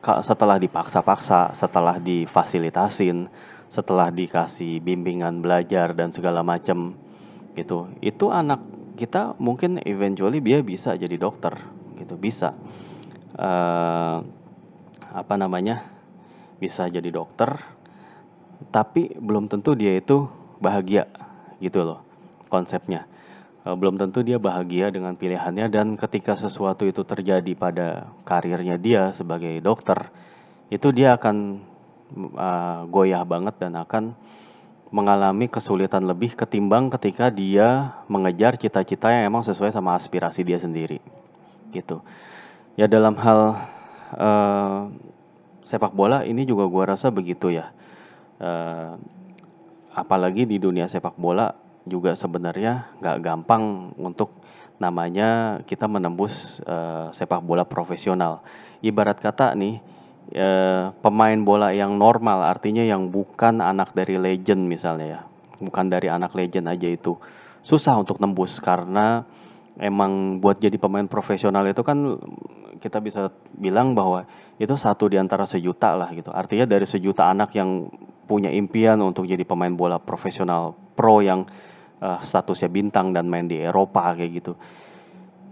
setelah 0.00 0.56
dipaksa-paksa 0.56 1.52
setelah 1.52 2.00
difasilitasin 2.00 3.28
setelah 3.68 4.08
dikasih 4.08 4.80
bimbingan 4.80 5.40
belajar 5.44 5.92
dan 5.96 6.12
segala 6.12 6.44
macam 6.44 6.96
gitu. 7.56 7.88
Itu 8.04 8.28
anak 8.32 8.60
kita 9.00 9.36
mungkin 9.40 9.80
eventually 9.84 10.44
dia 10.44 10.60
bisa 10.60 10.96
jadi 10.96 11.16
dokter 11.16 11.56
gitu. 11.96 12.16
Bisa 12.20 12.52
uh, 13.36 14.20
apa 15.10 15.34
namanya 15.34 15.82
bisa 16.62 16.86
jadi 16.86 17.08
dokter 17.10 17.56
tapi 18.68 19.16
belum 19.16 19.48
tentu 19.48 19.72
dia 19.72 19.96
itu 19.96 20.28
bahagia 20.60 21.08
gitu 21.58 21.82
loh 21.82 22.04
konsepnya 22.52 23.09
belum 23.60 24.00
tentu 24.00 24.24
dia 24.24 24.40
bahagia 24.40 24.88
dengan 24.88 25.12
pilihannya 25.12 25.68
dan 25.68 25.86
ketika 26.00 26.32
sesuatu 26.32 26.88
itu 26.88 27.04
terjadi 27.04 27.52
pada 27.52 28.08
karirnya 28.24 28.80
dia 28.80 29.12
sebagai 29.12 29.52
dokter 29.60 30.08
itu 30.72 30.88
dia 30.96 31.12
akan 31.18 31.60
uh, 32.40 32.88
goyah 32.88 33.20
banget 33.28 33.60
dan 33.60 33.76
akan 33.76 34.16
mengalami 34.90 35.46
kesulitan 35.46 36.02
lebih 36.02 36.34
ketimbang 36.34 36.90
ketika 36.90 37.28
dia 37.30 38.00
mengejar 38.10 38.58
cita-cita 38.58 39.12
yang 39.12 39.30
emang 39.30 39.46
sesuai 39.46 39.70
sama 39.70 39.94
aspirasi 39.94 40.42
dia 40.42 40.58
sendiri 40.58 40.98
gitu. 41.70 42.02
Ya 42.74 42.90
dalam 42.90 43.14
hal 43.20 43.60
uh, 44.18 44.90
sepak 45.62 45.94
bola 45.94 46.26
ini 46.26 46.42
juga 46.42 46.66
gua 46.66 46.96
rasa 46.96 47.12
begitu 47.14 47.54
ya. 47.54 47.70
Uh, 48.40 48.98
apalagi 49.94 50.48
di 50.48 50.56
dunia 50.58 50.88
sepak 50.90 51.14
bola 51.14 51.54
juga 51.90 52.14
sebenarnya 52.14 52.94
nggak 53.02 53.18
gampang 53.18 53.90
untuk 53.98 54.30
namanya 54.80 55.60
kita 55.66 55.90
menembus 55.90 56.62
uh, 56.64 57.10
sepak 57.10 57.42
bola 57.42 57.66
profesional. 57.66 58.40
Ibarat 58.80 59.18
kata 59.18 59.52
nih 59.58 59.82
uh, 60.38 60.94
pemain 61.02 61.36
bola 61.42 61.74
yang 61.74 61.98
normal 61.98 62.46
artinya 62.46 62.80
yang 62.86 63.10
bukan 63.10 63.60
anak 63.60 63.92
dari 63.92 64.16
legend 64.16 64.70
misalnya 64.70 65.06
ya, 65.06 65.20
bukan 65.58 65.90
dari 65.90 66.08
anak 66.08 66.32
legend 66.32 66.70
aja 66.70 66.88
itu 66.88 67.18
susah 67.60 68.00
untuk 68.00 68.16
nembus 68.22 68.56
karena 68.62 69.28
emang 69.76 70.40
buat 70.40 70.56
jadi 70.56 70.80
pemain 70.80 71.04
profesional 71.04 71.68
itu 71.68 71.84
kan 71.84 72.16
kita 72.80 73.04
bisa 73.04 73.28
bilang 73.52 73.92
bahwa 73.92 74.24
itu 74.56 74.72
satu 74.72 75.12
di 75.12 75.20
antara 75.20 75.44
sejuta 75.44 75.92
lah 75.92 76.08
gitu. 76.16 76.32
Artinya 76.32 76.64
dari 76.64 76.88
sejuta 76.88 77.28
anak 77.28 77.52
yang 77.52 77.92
punya 78.24 78.48
impian 78.48 78.96
untuk 79.04 79.28
jadi 79.28 79.44
pemain 79.44 79.72
bola 79.74 80.00
profesional 80.00 80.72
pro 80.96 81.20
yang 81.20 81.44
uh, 82.00 82.20
statusnya 82.20 82.68
bintang 82.72 83.12
dan 83.14 83.28
main 83.28 83.46
di 83.46 83.60
Eropa 83.60 84.12
kayak 84.16 84.32
gitu. 84.42 84.52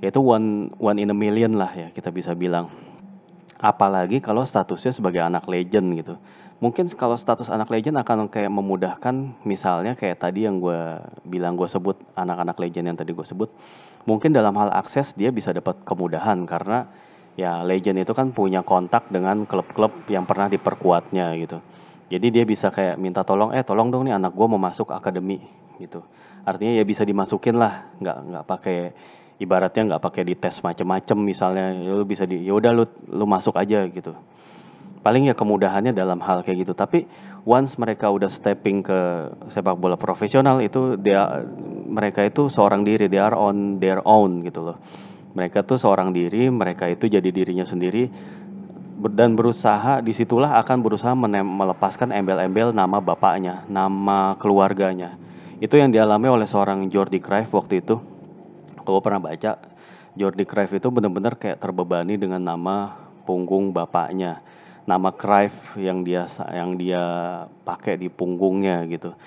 Itu 0.03 0.21
one 0.25 0.73
one 0.81 0.99
in 0.99 1.13
a 1.13 1.17
million 1.17 1.55
lah 1.55 1.71
ya 1.73 1.89
kita 1.93 2.11
bisa 2.11 2.35
bilang. 2.35 2.69
Apalagi 3.59 4.23
kalau 4.23 4.47
statusnya 4.47 4.95
sebagai 4.95 5.23
anak 5.23 5.47
legend 5.51 5.99
gitu. 5.99 6.15
Mungkin 6.59 6.91
kalau 6.99 7.15
status 7.15 7.55
anak 7.55 7.71
legend 7.71 8.03
akan 8.03 8.27
kayak 8.27 8.51
memudahkan 8.51 9.15
misalnya 9.47 9.95
kayak 9.95 10.19
tadi 10.19 10.43
yang 10.43 10.59
gue 10.59 10.99
bilang 11.23 11.55
gue 11.55 11.71
sebut 11.71 11.95
anak-anak 12.19 12.59
legend 12.59 12.91
yang 12.91 12.99
tadi 12.99 13.15
gue 13.15 13.23
sebut 13.23 13.47
mungkin 14.11 14.35
dalam 14.35 14.57
hal 14.59 14.75
akses 14.75 15.15
dia 15.15 15.31
bisa 15.31 15.55
dapat 15.55 15.87
kemudahan 15.87 16.49
karena 16.51 16.91
ya 17.39 17.63
legend 17.63 18.03
itu 18.03 18.11
kan 18.11 18.35
punya 18.35 18.67
kontak 18.67 19.07
dengan 19.13 19.47
klub-klub 19.47 19.95
yang 20.11 20.27
pernah 20.27 20.51
diperkuatnya 20.51 21.39
gitu. 21.39 21.63
Jadi 22.09 22.27
dia 22.33 22.45
bisa 22.49 22.73
kayak 22.73 22.97
minta 22.97 23.23
tolong, 23.23 23.53
eh 23.53 23.63
tolong 23.63 23.93
dong 23.93 24.09
nih 24.09 24.17
anak 24.17 24.35
gue 24.35 24.47
mau 24.49 24.59
masuk 24.59 24.91
akademi 24.91 25.39
gitu. 25.79 26.03
Artinya 26.45 26.79
ya 26.79 26.85
bisa 26.87 27.03
dimasukin 27.07 27.57
lah, 27.57 27.89
nggak 27.99 28.17
nggak 28.31 28.45
pakai 28.45 28.79
ibaratnya 29.39 29.95
nggak 29.95 30.03
pakai 30.03 30.23
dites 30.27 30.61
macem-macem 30.63 31.19
misalnya, 31.19 31.75
ya 31.75 31.93
lu 31.95 32.05
bisa 32.05 32.27
di, 32.27 32.43
ya 32.43 32.55
udah 32.59 32.71
lu 32.75 32.85
lu 33.11 33.25
masuk 33.25 33.55
aja 33.55 33.87
gitu. 33.87 34.15
Paling 35.03 35.31
ya 35.31 35.35
kemudahannya 35.39 35.95
dalam 35.95 36.19
hal 36.19 36.43
kayak 36.43 36.67
gitu. 36.67 36.75
Tapi 36.75 37.07
once 37.47 37.79
mereka 37.79 38.11
udah 38.11 38.27
stepping 38.27 38.83
ke 38.83 39.31
sepak 39.49 39.79
bola 39.79 39.95
profesional 39.95 40.59
itu 40.59 40.99
dia 40.99 41.47
mereka 41.89 42.27
itu 42.27 42.51
seorang 42.51 42.83
diri, 42.83 43.07
they 43.07 43.23
are 43.23 43.39
on 43.39 43.79
their 43.79 44.03
own 44.03 44.43
gitu 44.43 44.63
loh 44.67 44.79
mereka 45.39 45.63
tuh 45.63 45.79
seorang 45.79 46.11
diri, 46.11 46.51
mereka 46.51 46.91
itu 46.91 47.07
jadi 47.07 47.31
dirinya 47.31 47.63
sendiri 47.63 48.11
dan 49.15 49.39
berusaha 49.39 50.03
di 50.03 50.11
situlah 50.11 50.59
akan 50.59 50.83
berusaha 50.83 51.15
melepaskan 51.15 52.11
embel-embel 52.11 52.75
nama 52.75 52.99
bapaknya, 52.99 53.63
nama 53.71 54.35
keluarganya. 54.43 55.15
Itu 55.59 55.75
yang 55.75 55.91
dialami 55.91 56.31
oleh 56.31 56.47
seorang 56.47 56.87
Jordi 56.87 57.19
Cruyff 57.19 57.51
waktu 57.51 57.83
itu. 57.83 57.99
Kalau 58.87 59.03
pernah 59.03 59.19
baca, 59.19 59.59
Jordi 60.15 60.47
Cruyff 60.47 60.71
itu 60.71 60.87
benar-benar 60.87 61.35
kayak 61.35 61.59
terbebani 61.59 62.15
dengan 62.15 62.39
nama 62.39 62.95
punggung 63.27 63.75
bapaknya, 63.75 64.39
nama 64.87 65.11
Cruyff 65.11 65.75
yang 65.75 66.07
dia 66.07 66.31
yang 66.55 66.79
dia 66.79 67.03
pakai 67.67 67.99
di 67.99 68.07
punggungnya 68.07 68.87
gitu. 68.87 69.19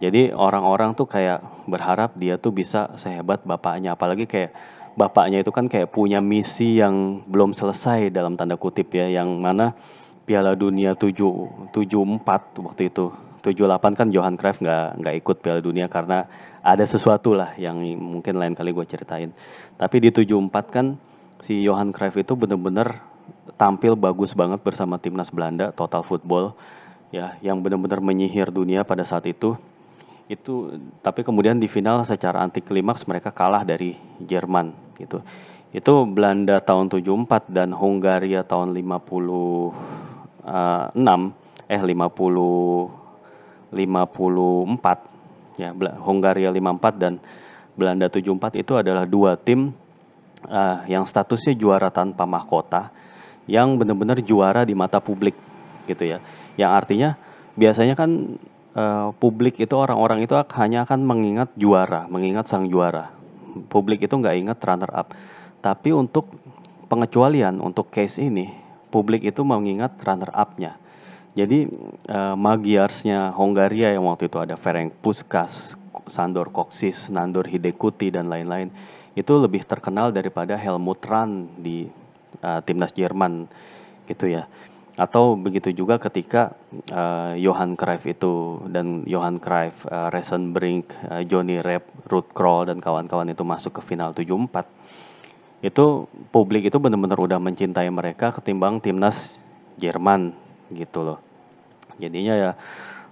Jadi 0.00 0.32
orang-orang 0.32 0.96
tuh 0.96 1.06
kayak 1.06 1.44
berharap 1.68 2.16
dia 2.16 2.40
tuh 2.40 2.50
bisa 2.50 2.88
sehebat 2.96 3.44
bapaknya, 3.44 3.92
apalagi 3.92 4.24
kayak 4.24 4.56
bapaknya 4.96 5.44
itu 5.44 5.52
kan 5.52 5.68
kayak 5.68 5.92
punya 5.92 6.24
misi 6.24 6.80
yang 6.80 7.20
belum 7.28 7.52
selesai 7.52 8.08
dalam 8.08 8.40
tanda 8.40 8.56
kutip 8.56 8.88
ya 8.92 9.08
yang 9.20 9.28
mana 9.36 9.76
Piala 10.24 10.56
Dunia 10.56 10.96
7 10.96 11.72
74 11.72 12.64
waktu 12.64 12.82
itu 12.88 13.12
78 13.42 13.98
kan 13.98 14.08
Johan 14.14 14.38
Cruyff 14.38 14.62
nggak 14.62 15.02
nggak 15.02 15.14
ikut 15.18 15.36
Piala 15.42 15.58
Dunia 15.58 15.90
karena 15.90 16.30
ada 16.62 16.86
sesuatu 16.86 17.34
lah 17.34 17.58
yang 17.58 17.82
mungkin 17.98 18.38
lain 18.38 18.54
kali 18.54 18.70
gue 18.70 18.86
ceritain. 18.86 19.34
Tapi 19.74 19.96
di 19.98 20.14
74 20.14 20.70
kan 20.70 20.94
si 21.42 21.58
Johan 21.66 21.90
Cruyff 21.90 22.14
itu 22.14 22.38
bener-bener 22.38 23.02
tampil 23.58 23.98
bagus 23.98 24.30
banget 24.38 24.62
bersama 24.62 25.02
timnas 25.02 25.34
Belanda 25.34 25.74
Total 25.74 26.06
Football 26.06 26.54
ya 27.10 27.34
yang 27.42 27.58
benar-benar 27.60 27.98
menyihir 27.98 28.54
dunia 28.54 28.86
pada 28.86 29.02
saat 29.02 29.26
itu 29.26 29.58
itu 30.30 30.78
tapi 31.02 31.26
kemudian 31.26 31.58
di 31.58 31.66
final 31.66 32.00
secara 32.06 32.40
anti 32.40 32.62
klimaks 32.62 33.04
mereka 33.10 33.34
kalah 33.34 33.66
dari 33.66 33.98
Jerman 34.22 34.72
gitu. 34.96 35.18
Itu 35.74 36.06
Belanda 36.06 36.62
tahun 36.62 36.92
74 36.92 37.50
dan 37.50 37.74
Hungaria 37.74 38.46
tahun 38.46 38.70
56 38.76 39.74
eh 41.72 41.80
50 41.80 43.01
54 43.72 45.58
ya 45.58 45.72
Hungaria 46.00 46.52
54 46.52 47.02
dan 47.02 47.18
Belanda 47.72 48.08
74 48.12 48.60
itu 48.60 48.72
adalah 48.76 49.08
dua 49.08 49.36
tim 49.40 49.72
uh, 50.48 50.84
yang 50.88 51.08
statusnya 51.08 51.56
juara 51.56 51.88
tanpa 51.88 52.28
mahkota 52.28 52.92
yang 53.48 53.74
benar-benar 53.80 54.20
juara 54.22 54.62
di 54.62 54.76
mata 54.76 55.00
publik 55.02 55.34
gitu 55.88 56.04
ya. 56.06 56.22
Yang 56.54 56.70
artinya 56.72 57.10
biasanya 57.58 57.94
kan 57.98 58.38
uh, 58.76 59.10
publik 59.16 59.58
itu 59.58 59.74
orang-orang 59.74 60.24
itu 60.24 60.36
hanya 60.56 60.84
akan 60.86 61.00
mengingat 61.02 61.50
juara, 61.58 62.06
mengingat 62.06 62.46
sang 62.46 62.68
juara. 62.68 63.10
Publik 63.68 64.04
itu 64.04 64.14
nggak 64.14 64.36
ingat 64.46 64.58
runner 64.64 64.92
up. 64.92 65.12
Tapi 65.62 65.92
untuk 65.94 66.32
pengecualian 66.88 67.60
untuk 67.60 67.88
case 67.92 68.20
ini, 68.20 68.52
publik 68.92 69.24
itu 69.24 69.40
mengingat 69.44 69.96
runner 70.04 70.32
up-nya. 70.32 70.76
Jadi 71.32 71.64
uh, 72.12 72.36
Magyarsnya 72.36 73.32
Hongaria 73.32 73.96
yang 73.96 74.04
waktu 74.04 74.28
itu 74.28 74.36
ada 74.36 74.52
Ferenc 74.52 74.92
Puskas, 75.00 75.72
Sandor 76.04 76.52
Koksis, 76.52 77.08
Nandor 77.08 77.48
Hidekuti 77.48 78.12
dan 78.12 78.28
lain-lain 78.28 78.68
itu 79.16 79.32
lebih 79.40 79.64
terkenal 79.64 80.12
daripada 80.12 80.56
Helmut 80.60 81.00
Rahn 81.04 81.48
di 81.56 81.88
uh, 82.44 82.60
timnas 82.64 82.92
Jerman 82.92 83.48
gitu 84.04 84.28
ya. 84.28 84.44
Atau 85.00 85.40
begitu 85.40 85.72
juga 85.72 85.96
ketika 85.96 86.52
uh, 86.92 87.32
Johan 87.40 87.80
Cruyff 87.80 88.04
itu 88.04 88.60
dan 88.68 89.08
Johan 89.08 89.40
Cruyff, 89.40 89.88
uh, 89.88 90.12
Brink, 90.52 90.92
uh, 91.08 91.24
Johnny 91.24 91.64
Rep, 91.64 91.88
Ruth 92.12 92.28
Kroll 92.36 92.68
dan 92.68 92.84
kawan-kawan 92.84 93.32
itu 93.32 93.40
masuk 93.40 93.80
ke 93.80 93.82
final 93.84 94.12
74 94.12 94.68
itu 95.62 96.10
publik 96.34 96.66
itu 96.66 96.76
benar-benar 96.82 97.16
udah 97.22 97.38
mencintai 97.38 97.86
mereka 97.88 98.34
ketimbang 98.34 98.82
timnas 98.82 99.38
Jerman 99.78 100.41
gitu 100.76 101.04
loh. 101.04 101.18
Jadinya 102.00 102.34
ya 102.34 102.50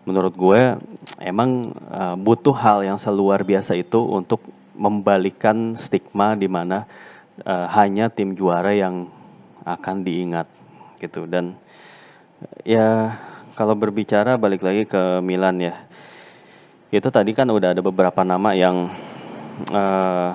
menurut 0.09 0.33
gue 0.33 0.81
emang 1.21 1.71
uh, 1.93 2.17
butuh 2.17 2.57
hal 2.57 2.83
yang 2.83 2.97
seluar 2.97 3.45
biasa 3.45 3.77
itu 3.77 4.01
untuk 4.01 4.41
membalikan 4.73 5.77
stigma 5.77 6.33
di 6.33 6.49
mana 6.49 6.89
uh, 7.45 7.69
hanya 7.77 8.09
tim 8.09 8.33
juara 8.33 8.73
yang 8.73 9.13
akan 9.69 10.03
diingat 10.03 10.49
gitu. 10.99 11.29
Dan 11.29 11.57
ya 12.65 13.21
kalau 13.53 13.77
berbicara 13.77 14.41
balik 14.41 14.65
lagi 14.65 14.89
ke 14.89 15.21
Milan 15.21 15.61
ya 15.61 15.77
itu 16.91 17.07
tadi 17.13 17.31
kan 17.31 17.47
udah 17.47 17.77
ada 17.77 17.83
beberapa 17.85 18.27
nama 18.27 18.51
yang 18.51 18.91
uh, 19.71 20.31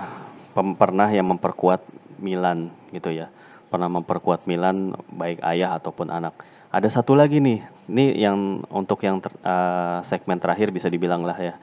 pernah 0.79 1.11
yang 1.11 1.27
memperkuat 1.35 1.83
Milan 2.21 2.71
gitu 2.95 3.11
ya. 3.11 3.27
Pernah 3.67 3.91
memperkuat 3.91 4.47
Milan 4.47 4.95
baik 5.11 5.43
ayah 5.43 5.75
ataupun 5.75 6.07
anak 6.07 6.31
ada 6.75 6.91
satu 6.91 7.15
lagi 7.15 7.39
nih 7.39 7.63
ini 7.87 8.19
yang 8.19 8.67
untuk 8.67 8.99
yang 9.07 9.23
ter, 9.23 9.31
uh, 9.47 10.03
segmen 10.03 10.35
terakhir 10.43 10.75
bisa 10.75 10.91
dibilang 10.91 11.23
lah 11.23 11.39
ya 11.39 11.55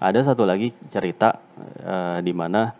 ada 0.00 0.24
satu 0.24 0.48
lagi 0.48 0.72
cerita 0.88 1.36
uh, 1.84 2.18
di 2.24 2.32
mana 2.32 2.72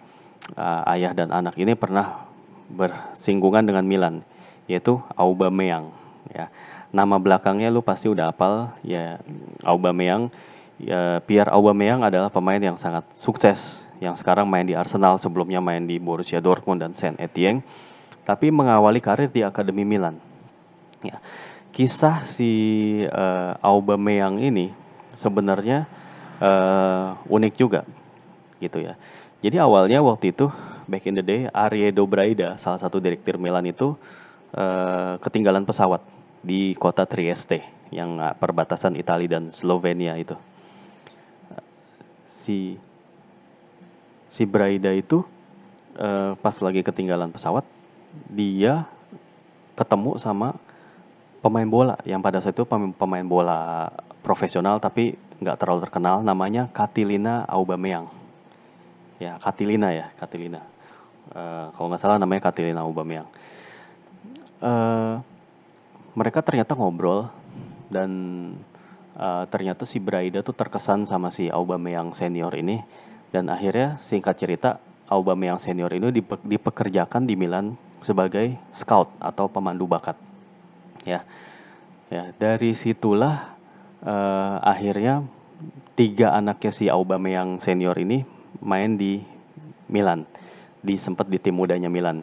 uh, 0.57 0.93
ayah 0.97 1.13
dan 1.13 1.29
anak 1.29 1.61
ini 1.61 1.77
pernah 1.77 2.25
bersinggungan 2.73 3.69
dengan 3.69 3.85
Milan 3.85 4.25
yaitu 4.65 4.97
Aubameyang 5.13 5.93
ya. 6.33 6.49
Nama 6.95 7.19
belakangnya 7.19 7.75
lu 7.75 7.83
pasti 7.83 8.07
udah 8.07 8.31
hafal 8.31 8.71
ya 8.87 9.19
Aubameyang. 9.67 10.31
Ya, 10.79 11.23
Pierre 11.23 11.51
Aubameyang 11.55 12.03
adalah 12.03 12.31
pemain 12.31 12.59
yang 12.59 12.75
sangat 12.75 13.07
sukses 13.15 13.87
yang 14.03 14.19
sekarang 14.19 14.51
main 14.51 14.67
di 14.67 14.75
Arsenal 14.75 15.23
sebelumnya 15.23 15.63
main 15.63 15.87
di 15.87 16.03
Borussia 16.03 16.43
Dortmund 16.43 16.83
dan 16.83 16.93
Saint 16.99 17.19
Etienne 17.19 17.63
tapi 18.27 18.51
mengawali 18.51 18.99
karir 18.99 19.31
di 19.31 19.47
Akademi 19.47 19.87
Milan. 19.87 20.19
Ya. 21.05 21.21
Kisah 21.75 22.23
si 22.23 22.53
uh, 23.03 23.59
Aubameyang 23.59 24.39
ini 24.39 24.71
sebenarnya 25.19 25.91
uh, 26.39 27.19
unik 27.27 27.55
juga 27.59 27.83
gitu 28.63 28.79
ya. 28.79 28.95
Jadi 29.43 29.59
awalnya 29.59 29.99
waktu 29.99 30.31
itu 30.31 30.55
back 30.87 31.11
in 31.11 31.19
the 31.19 31.25
day 31.27 31.41
Ariedo 31.51 32.07
Braida 32.07 32.55
salah 32.63 32.79
satu 32.79 33.03
direktur 33.03 33.43
Milan 33.43 33.67
itu 33.67 33.99
uh, 34.55 35.19
ketinggalan 35.19 35.67
pesawat 35.67 35.99
di 36.47 36.79
kota 36.79 37.11
Trieste 37.11 37.67
yang 37.91 38.23
perbatasan 38.39 38.95
Italia 38.95 39.35
dan 39.35 39.51
Slovenia 39.51 40.15
itu. 40.15 40.39
Si 42.31 42.79
si 44.31 44.43
Braida 44.47 44.95
itu 44.95 45.27
uh, 45.99 46.39
pas 46.39 46.55
lagi 46.63 46.87
ketinggalan 46.87 47.35
pesawat 47.35 47.67
dia 48.31 48.87
ketemu 49.75 50.23
sama 50.23 50.55
pemain 51.45 51.69
bola. 51.69 52.01
Yang 52.09 52.21
pada 52.25 52.39
saat 52.41 52.57
itu 52.57 52.65
pemain 52.97 53.27
bola 53.29 53.93
profesional 54.25 54.81
tapi 54.81 55.13
nggak 55.45 55.61
terlalu 55.61 55.85
terkenal 55.85 56.25
namanya 56.25 56.73
Katilina 56.73 57.45
Aubameyang. 57.45 58.09
Ya 59.21 59.37
Katilina 59.37 59.93
ya 59.93 60.09
Katilina. 60.17 60.65
Uh, 61.37 61.69
kalau 61.77 61.93
nggak 61.93 62.01
salah 62.01 62.17
namanya 62.17 62.49
Katilina 62.49 62.81
Aubameyang. 62.81 63.29
Uh, 64.65 65.21
mereka 66.17 66.41
ternyata 66.41 66.73
ngobrol 66.73 67.29
dan 67.93 68.11
uh, 69.21 69.45
ternyata 69.53 69.85
si 69.85 70.01
Braida 70.01 70.41
tuh 70.41 70.57
terkesan 70.57 71.05
sama 71.05 71.29
si 71.29 71.53
Aubameyang 71.53 72.17
senior 72.17 72.57
ini. 72.57 72.81
Dan 73.29 73.53
akhirnya 73.53 74.01
singkat 74.01 74.41
cerita 74.41 74.81
Aubameyang 75.13 75.61
senior 75.61 75.93
ini 75.93 76.09
dipekerjakan 76.25 77.29
di 77.29 77.37
Milan 77.37 77.77
sebagai 78.01 78.57
scout 78.73 79.13
atau 79.21 79.51
pemandu 79.51 79.85
bakat 79.85 80.17
ya. 81.07 81.21
Ya 82.13 82.31
dari 82.37 82.77
situlah 82.77 83.57
uh, 84.05 84.61
akhirnya 84.61 85.25
tiga 85.97 86.37
anaknya 86.37 86.73
si 86.75 86.85
Aubameyang 86.93 87.63
senior 87.65 87.97
ini 87.97 88.29
main 88.61 89.01
di 89.01 89.25
Milan. 89.89 90.29
Di 90.85 91.01
sempat 91.01 91.33
di 91.33 91.41
tim 91.41 91.57
mudanya 91.57 91.89
Milan. 91.89 92.21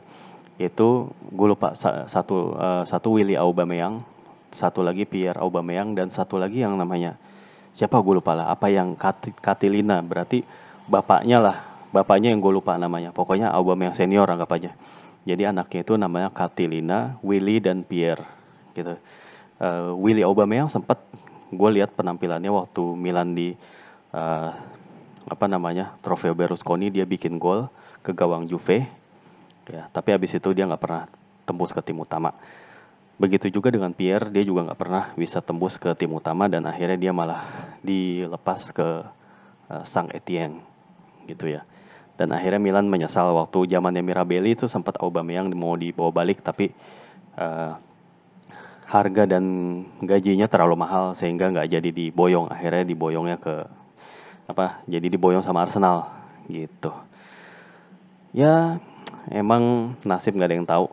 Itu 0.62 1.10
gue 1.34 1.48
lupa 1.50 1.74
satu 1.74 2.54
uh, 2.54 2.84
satu 2.86 3.18
Willy 3.18 3.34
Aubameyang 3.34 4.06
satu 4.52 4.84
lagi 4.84 5.08
Pierre 5.08 5.40
Aubameyang 5.40 5.96
dan 5.96 6.12
satu 6.12 6.36
lagi 6.36 6.60
yang 6.60 6.76
namanya 6.76 7.16
siapa 7.72 7.96
gue 8.04 8.20
lupa 8.20 8.36
lah 8.36 8.52
apa 8.52 8.68
yang 8.68 8.94
Kat, 9.00 9.32
Katilina. 9.40 10.04
Berarti 10.04 10.44
bapaknya 10.86 11.40
lah 11.40 11.58
bapaknya 11.90 12.30
yang 12.36 12.44
gue 12.44 12.54
lupa 12.54 12.78
namanya. 12.78 13.10
Pokoknya 13.10 13.50
Aubameyang 13.50 13.96
senior 13.98 14.30
anggap 14.30 14.52
aja. 14.54 14.72
Jadi 15.26 15.48
anaknya 15.48 15.82
itu 15.82 15.94
namanya 15.98 16.30
Katilina 16.30 17.18
Willy 17.26 17.58
dan 17.64 17.82
Pierre 17.82 18.41
gitu. 18.74 18.96
Uh, 19.62 19.94
Willy 20.00 20.26
Aubameyang 20.26 20.68
sempat 20.68 21.02
gue 21.52 21.70
lihat 21.78 21.94
penampilannya 21.94 22.50
waktu 22.50 22.82
Milan 22.96 23.36
di 23.36 23.54
uh, 24.16 24.52
apa 25.28 25.46
namanya 25.46 25.94
Trofeo 26.02 26.34
Berlusconi 26.34 26.90
dia 26.90 27.06
bikin 27.06 27.38
gol 27.38 27.70
ke 28.02 28.16
gawang 28.16 28.50
Juve. 28.50 28.88
Ya 29.70 29.88
tapi 29.94 30.16
habis 30.16 30.34
itu 30.34 30.50
dia 30.52 30.66
nggak 30.66 30.82
pernah 30.82 31.04
tembus 31.46 31.76
ke 31.76 31.82
tim 31.84 32.00
utama. 32.02 32.34
Begitu 33.22 33.54
juga 33.54 33.70
dengan 33.70 33.94
Pierre, 33.94 34.34
dia 34.34 34.42
juga 34.42 34.66
nggak 34.66 34.80
pernah 34.82 35.14
bisa 35.14 35.46
tembus 35.46 35.78
ke 35.78 35.94
tim 35.94 36.10
utama 36.10 36.50
dan 36.50 36.66
akhirnya 36.66 36.98
dia 36.98 37.14
malah 37.14 37.46
dilepas 37.86 38.74
ke 38.74 39.06
uh, 39.70 39.84
Sang 39.86 40.10
Etienne 40.10 40.66
gitu 41.30 41.54
ya. 41.54 41.62
Dan 42.18 42.34
akhirnya 42.34 42.58
Milan 42.58 42.90
menyesal 42.90 43.30
waktu 43.38 43.70
zamannya 43.70 44.02
Mirabelli 44.02 44.58
itu 44.58 44.66
sempat 44.66 44.98
Aubameyang 44.98 45.54
mau 45.54 45.78
dibawa 45.78 46.10
balik 46.10 46.42
tapi 46.42 46.74
uh, 47.38 47.78
harga 48.92 49.24
dan 49.24 49.46
gajinya 50.04 50.52
terlalu 50.52 50.76
mahal 50.76 51.16
sehingga 51.16 51.48
nggak 51.48 51.80
jadi 51.80 51.90
diboyong. 51.96 52.52
Akhirnya 52.52 52.84
diboyongnya 52.84 53.40
ke 53.40 53.56
apa? 54.52 54.84
Jadi 54.92 55.08
diboyong 55.08 55.42
sama 55.42 55.64
Arsenal 55.64 56.12
gitu. 56.52 56.92
Ya 58.36 58.84
emang 59.32 59.96
nasib 60.04 60.36
nggak 60.36 60.50
ada 60.52 60.58
yang 60.60 60.68
tahu. 60.68 60.86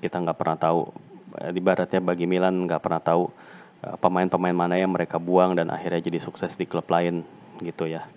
Kita 0.00 0.16
nggak 0.24 0.38
pernah 0.40 0.56
tahu 0.56 1.06
Eh, 1.36 1.52
ibaratnya 1.52 2.00
bagi 2.00 2.24
Milan 2.24 2.64
nggak 2.64 2.80
pernah 2.80 3.02
tahu 3.02 3.28
eh, 3.84 3.96
pemain-pemain 4.00 4.56
mana 4.56 4.80
yang 4.80 4.92
mereka 4.92 5.20
buang 5.20 5.52
dan 5.52 5.68
akhirnya 5.68 6.00
jadi 6.00 6.18
sukses 6.22 6.56
di 6.56 6.64
klub 6.64 6.88
lain 6.88 7.26
gitu 7.60 7.84
ya. 7.84 8.08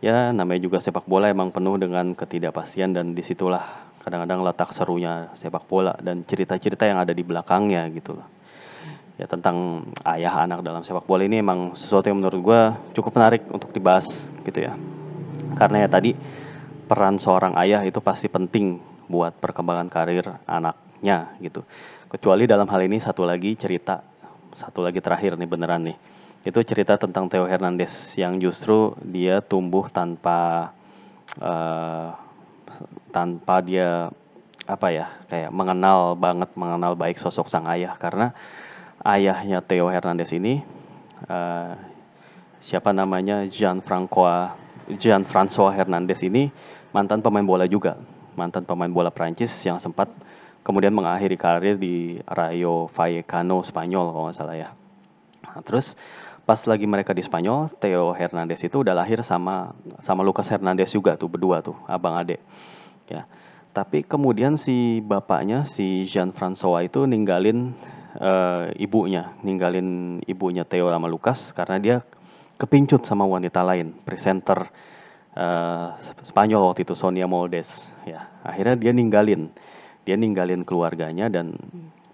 Ya 0.00 0.32
namanya 0.32 0.64
juga 0.64 0.80
sepak 0.80 1.04
bola 1.04 1.28
emang 1.28 1.52
penuh 1.52 1.76
dengan 1.76 2.16
ketidakpastian 2.16 2.96
dan 2.96 3.12
di 3.12 3.20
situlah 3.20 3.89
kadang-kadang 4.00 4.40
letak 4.42 4.72
serunya 4.72 5.28
sepak 5.36 5.68
bola 5.68 5.94
dan 6.00 6.24
cerita-cerita 6.24 6.88
yang 6.88 6.98
ada 7.00 7.12
di 7.12 7.20
belakangnya 7.20 7.86
gitu. 7.92 8.16
Ya 9.20 9.28
tentang 9.28 9.84
ayah 10.08 10.48
anak 10.48 10.64
dalam 10.64 10.80
sepak 10.80 11.04
bola 11.04 11.28
ini 11.28 11.44
emang 11.44 11.76
sesuatu 11.76 12.08
yang 12.08 12.24
menurut 12.24 12.40
gue 12.40 12.60
cukup 12.96 13.20
menarik 13.20 13.44
untuk 13.52 13.68
dibahas 13.70 14.08
gitu 14.48 14.64
ya. 14.64 14.72
Karena 15.54 15.84
ya 15.84 15.88
tadi 15.92 16.16
peran 16.90 17.22
seorang 17.22 17.54
ayah 17.60 17.86
itu 17.86 18.02
pasti 18.02 18.26
penting 18.26 18.82
buat 19.06 19.38
perkembangan 19.38 19.86
karir 19.86 20.26
anaknya 20.42 21.34
gitu 21.38 21.62
kecuali 22.10 22.50
dalam 22.50 22.66
hal 22.66 22.82
ini 22.82 22.98
satu 22.98 23.22
lagi 23.22 23.54
cerita 23.54 24.02
satu 24.54 24.82
lagi 24.82 24.98
terakhir 24.98 25.38
nih 25.38 25.46
beneran 25.46 25.86
nih 25.86 25.96
itu 26.42 26.58
cerita 26.66 26.98
tentang 26.98 27.30
Theo 27.30 27.46
Hernandez 27.46 28.18
yang 28.18 28.42
justru 28.42 28.98
dia 29.06 29.38
tumbuh 29.38 29.86
tanpa 29.86 30.72
uh, 31.38 32.10
tanpa 33.10 33.60
dia 33.60 34.10
apa 34.66 34.88
ya 34.94 35.06
kayak 35.26 35.50
mengenal 35.50 36.14
banget 36.14 36.50
mengenal 36.54 36.94
baik 36.94 37.18
sosok 37.18 37.50
sang 37.50 37.66
ayah 37.66 37.96
karena 37.98 38.30
ayahnya 39.02 39.64
Theo 39.64 39.90
Hernandez 39.90 40.30
ini 40.30 40.62
uh, 41.26 41.74
siapa 42.62 42.94
namanya 42.94 43.48
Jean 43.50 43.82
Francois 43.82 44.54
Jean 45.00 45.26
François 45.26 45.74
Hernandez 45.74 46.22
ini 46.22 46.52
mantan 46.94 47.18
pemain 47.18 47.42
bola 47.42 47.66
juga 47.66 47.98
mantan 48.38 48.62
pemain 48.62 48.90
bola 48.90 49.10
Prancis 49.10 49.50
yang 49.66 49.82
sempat 49.82 50.08
kemudian 50.60 50.92
mengakhiri 50.92 51.36
karir 51.40 51.76
di 51.80 52.20
Rayo 52.28 52.86
Vallecano 52.92 53.64
Spanyol 53.64 54.12
kalau 54.12 54.24
nggak 54.28 54.36
salah 54.36 54.56
ya. 54.56 54.70
Nah, 55.44 55.60
terus 55.64 55.96
pas 56.50 56.66
lagi 56.66 56.82
mereka 56.82 57.14
di 57.14 57.22
Spanyol, 57.22 57.70
Theo 57.78 58.10
Hernandez 58.10 58.58
itu 58.66 58.82
udah 58.82 58.90
lahir 58.90 59.22
sama 59.22 59.70
sama 60.02 60.26
Lucas 60.26 60.50
Hernandez 60.50 60.90
juga 60.90 61.14
tuh 61.14 61.30
berdua 61.30 61.62
tuh 61.62 61.78
abang 61.86 62.18
adek. 62.18 62.42
Ya. 63.06 63.30
Tapi 63.70 64.02
kemudian 64.02 64.58
si 64.58 64.98
bapaknya 64.98 65.62
si 65.62 66.02
Jean 66.10 66.34
François 66.34 66.82
itu 66.82 67.06
ninggalin 67.06 67.70
uh, 68.18 68.66
ibunya, 68.74 69.30
ninggalin 69.46 70.18
ibunya 70.26 70.66
Theo 70.66 70.90
sama 70.90 71.06
Lucas 71.06 71.54
karena 71.54 71.78
dia 71.78 71.96
kepincut 72.58 73.06
sama 73.06 73.30
wanita 73.30 73.62
lain, 73.62 73.94
presenter 74.02 74.66
uh, 75.38 75.94
Spanyol 76.26 76.66
waktu 76.66 76.82
itu 76.82 76.98
Sonia 76.98 77.30
Moldes 77.30 77.94
ya. 78.02 78.26
Akhirnya 78.42 78.74
dia 78.74 78.90
ninggalin 78.90 79.54
dia 80.02 80.18
ninggalin 80.18 80.66
keluarganya 80.66 81.30
dan 81.30 81.54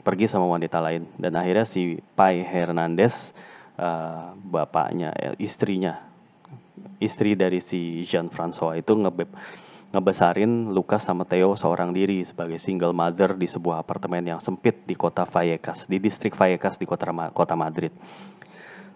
pergi 0.04 0.28
sama 0.28 0.44
wanita 0.44 0.76
lain 0.84 1.08
dan 1.16 1.40
akhirnya 1.40 1.64
si 1.64 2.04
Pai 2.12 2.44
Hernandez 2.44 3.32
uh, 3.78 4.32
bapaknya 4.36 5.12
eh, 5.16 5.34
istrinya 5.40 6.00
istri 7.00 7.36
dari 7.36 7.60
si 7.60 8.04
Jean 8.04 8.28
François 8.28 8.76
itu 8.76 8.92
ngebeb 8.92 9.28
ngebesarin 9.94 10.74
Lucas 10.74 11.06
sama 11.06 11.24
Theo 11.24 11.54
seorang 11.56 11.94
diri 11.94 12.20
sebagai 12.26 12.60
single 12.60 12.92
mother 12.92 13.38
di 13.38 13.48
sebuah 13.48 13.80
apartemen 13.80 14.26
yang 14.26 14.40
sempit 14.42 14.84
di 14.84 14.92
kota 14.98 15.24
Vallecas 15.24 15.88
di 15.88 15.96
distrik 16.02 16.34
Vallecas 16.36 16.76
di 16.76 16.84
kota 16.84 17.08
kota 17.32 17.54
Madrid 17.56 17.94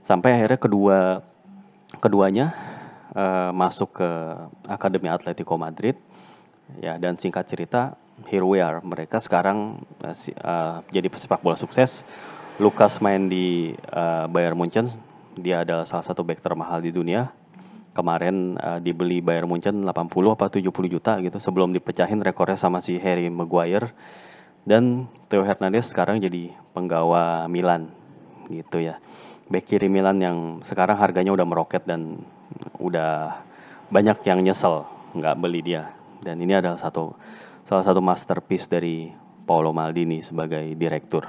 sampai 0.05 0.37
akhirnya 0.37 0.61
kedua 0.61 0.99
keduanya 2.03 2.53
uh, 3.15 3.51
masuk 3.55 4.03
ke 4.03 4.11
Akademi 4.67 5.09
Atletico 5.09 5.57
Madrid 5.57 5.97
ya 6.83 6.99
dan 7.01 7.17
singkat 7.17 7.49
cerita 7.49 7.97
here 8.29 8.45
we 8.45 8.61
are. 8.61 8.83
Mereka 8.85 9.17
sekarang 9.23 9.81
uh, 10.05 10.77
jadi 10.93 11.09
pesepak 11.09 11.41
bola 11.41 11.57
sukses. 11.57 12.05
Lukas 12.61 13.01
main 13.01 13.25
di 13.33 13.73
uh, 13.89 14.29
Bayern 14.29 14.53
Munchen. 14.53 14.85
Dia 15.33 15.65
adalah 15.65 15.89
salah 15.89 16.05
satu 16.05 16.21
back 16.21 16.45
termahal 16.45 16.85
di 16.85 16.93
dunia. 16.93 17.33
Kemarin 17.97 18.61
uh, 18.61 18.77
dibeli 18.77 19.25
Bayern 19.25 19.49
Munchen 19.49 19.81
80 19.81 20.37
apa 20.37 20.53
70 20.53 20.69
juta 20.69 21.17
gitu 21.25 21.41
sebelum 21.41 21.73
dipecahin 21.73 22.21
rekornya 22.21 22.61
sama 22.61 22.85
si 22.85 23.01
Harry 23.01 23.33
Maguire. 23.33 23.97
Dan 24.69 25.09
Theo 25.33 25.41
Hernandez 25.41 25.89
sekarang 25.89 26.21
jadi 26.21 26.53
penggawa 26.77 27.49
Milan 27.49 27.97
gitu 28.53 28.85
ya. 28.85 29.01
Back 29.49 29.65
kiri 29.65 29.89
Milan 29.89 30.21
yang 30.21 30.61
sekarang 30.61 31.01
harganya 31.01 31.33
udah 31.33 31.49
meroket 31.49 31.89
dan 31.89 32.21
udah 32.77 33.41
banyak 33.89 34.21
yang 34.29 34.45
nyesel 34.45 34.85
nggak 35.17 35.41
beli 35.41 35.65
dia. 35.65 35.97
Dan 36.21 36.45
ini 36.45 36.61
adalah 36.61 36.77
satu 36.77 37.17
salah 37.65 37.89
satu 37.89 38.05
masterpiece 38.05 38.69
dari 38.69 39.09
Paolo 39.49 39.73
Maldini 39.73 40.21
sebagai 40.21 40.77
direktur. 40.77 41.25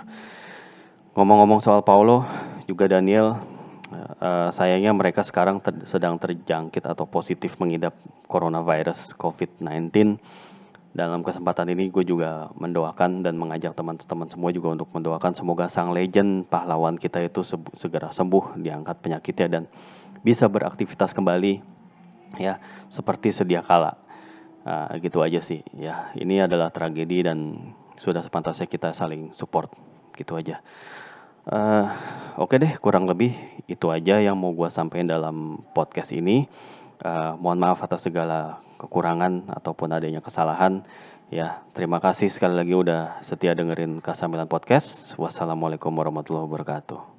Ngomong-ngomong 1.11 1.59
soal 1.59 1.83
Paolo, 1.83 2.23
juga 2.71 2.87
Daniel, 2.87 3.35
uh, 4.23 4.47
sayangnya 4.47 4.95
mereka 4.95 5.27
sekarang 5.27 5.59
ter 5.59 5.75
sedang 5.83 6.15
terjangkit 6.15 6.87
atau 6.87 7.03
positif 7.03 7.59
mengidap 7.59 7.99
coronavirus 8.31 9.11
COVID-19. 9.19 10.15
Dalam 10.95 11.19
kesempatan 11.19 11.67
ini 11.67 11.91
gue 11.91 12.07
juga 12.07 12.47
mendoakan 12.55 13.27
dan 13.27 13.35
mengajak 13.35 13.75
teman-teman 13.75 14.31
semua 14.31 14.55
juga 14.55 14.71
untuk 14.71 14.87
mendoakan 14.95 15.35
semoga 15.35 15.67
sang 15.67 15.91
legend 15.91 16.47
pahlawan 16.47 16.95
kita 16.95 17.19
itu 17.27 17.43
segera 17.75 18.07
sembuh, 18.07 18.55
diangkat 18.55 19.03
penyakitnya 19.03 19.47
dan 19.51 19.63
bisa 20.23 20.47
beraktivitas 20.47 21.11
kembali 21.11 21.59
ya 22.39 22.55
seperti 22.87 23.35
sedia 23.35 23.59
kala. 23.59 23.99
Uh, 24.63 24.95
gitu 25.03 25.19
aja 25.19 25.43
sih. 25.43 25.59
Ya, 25.75 26.07
ini 26.15 26.39
adalah 26.39 26.71
tragedi 26.71 27.19
dan 27.27 27.59
sudah 27.99 28.23
sepantasnya 28.23 28.71
kita 28.71 28.95
saling 28.95 29.35
support. 29.35 29.90
Gitu 30.15 30.37
aja. 30.37 30.59
Uh, 31.41 31.89
Oke 32.39 32.55
okay 32.55 32.57
deh, 32.63 32.73
kurang 32.79 33.09
lebih 33.09 33.33
itu 33.67 33.91
aja 33.91 34.21
yang 34.21 34.39
mau 34.39 34.55
gue 34.55 34.69
sampaikan 34.71 35.09
dalam 35.09 35.59
podcast 35.75 36.15
ini. 36.15 36.47
Uh, 37.01 37.33
mohon 37.41 37.59
maaf 37.59 37.81
atas 37.81 38.05
segala 38.07 38.61
kekurangan 38.79 39.49
ataupun 39.49 39.91
adanya 39.91 40.23
kesalahan. 40.23 40.85
Ya, 41.31 41.63
terima 41.75 42.03
kasih 42.03 42.27
sekali 42.27 42.59
lagi 42.59 42.75
udah 42.75 43.23
setia 43.23 43.55
dengerin 43.55 44.03
Kasamilan 44.03 44.51
Podcast. 44.51 45.15
Wassalamualaikum 45.15 45.91
warahmatullahi 45.95 46.43
wabarakatuh. 46.43 47.10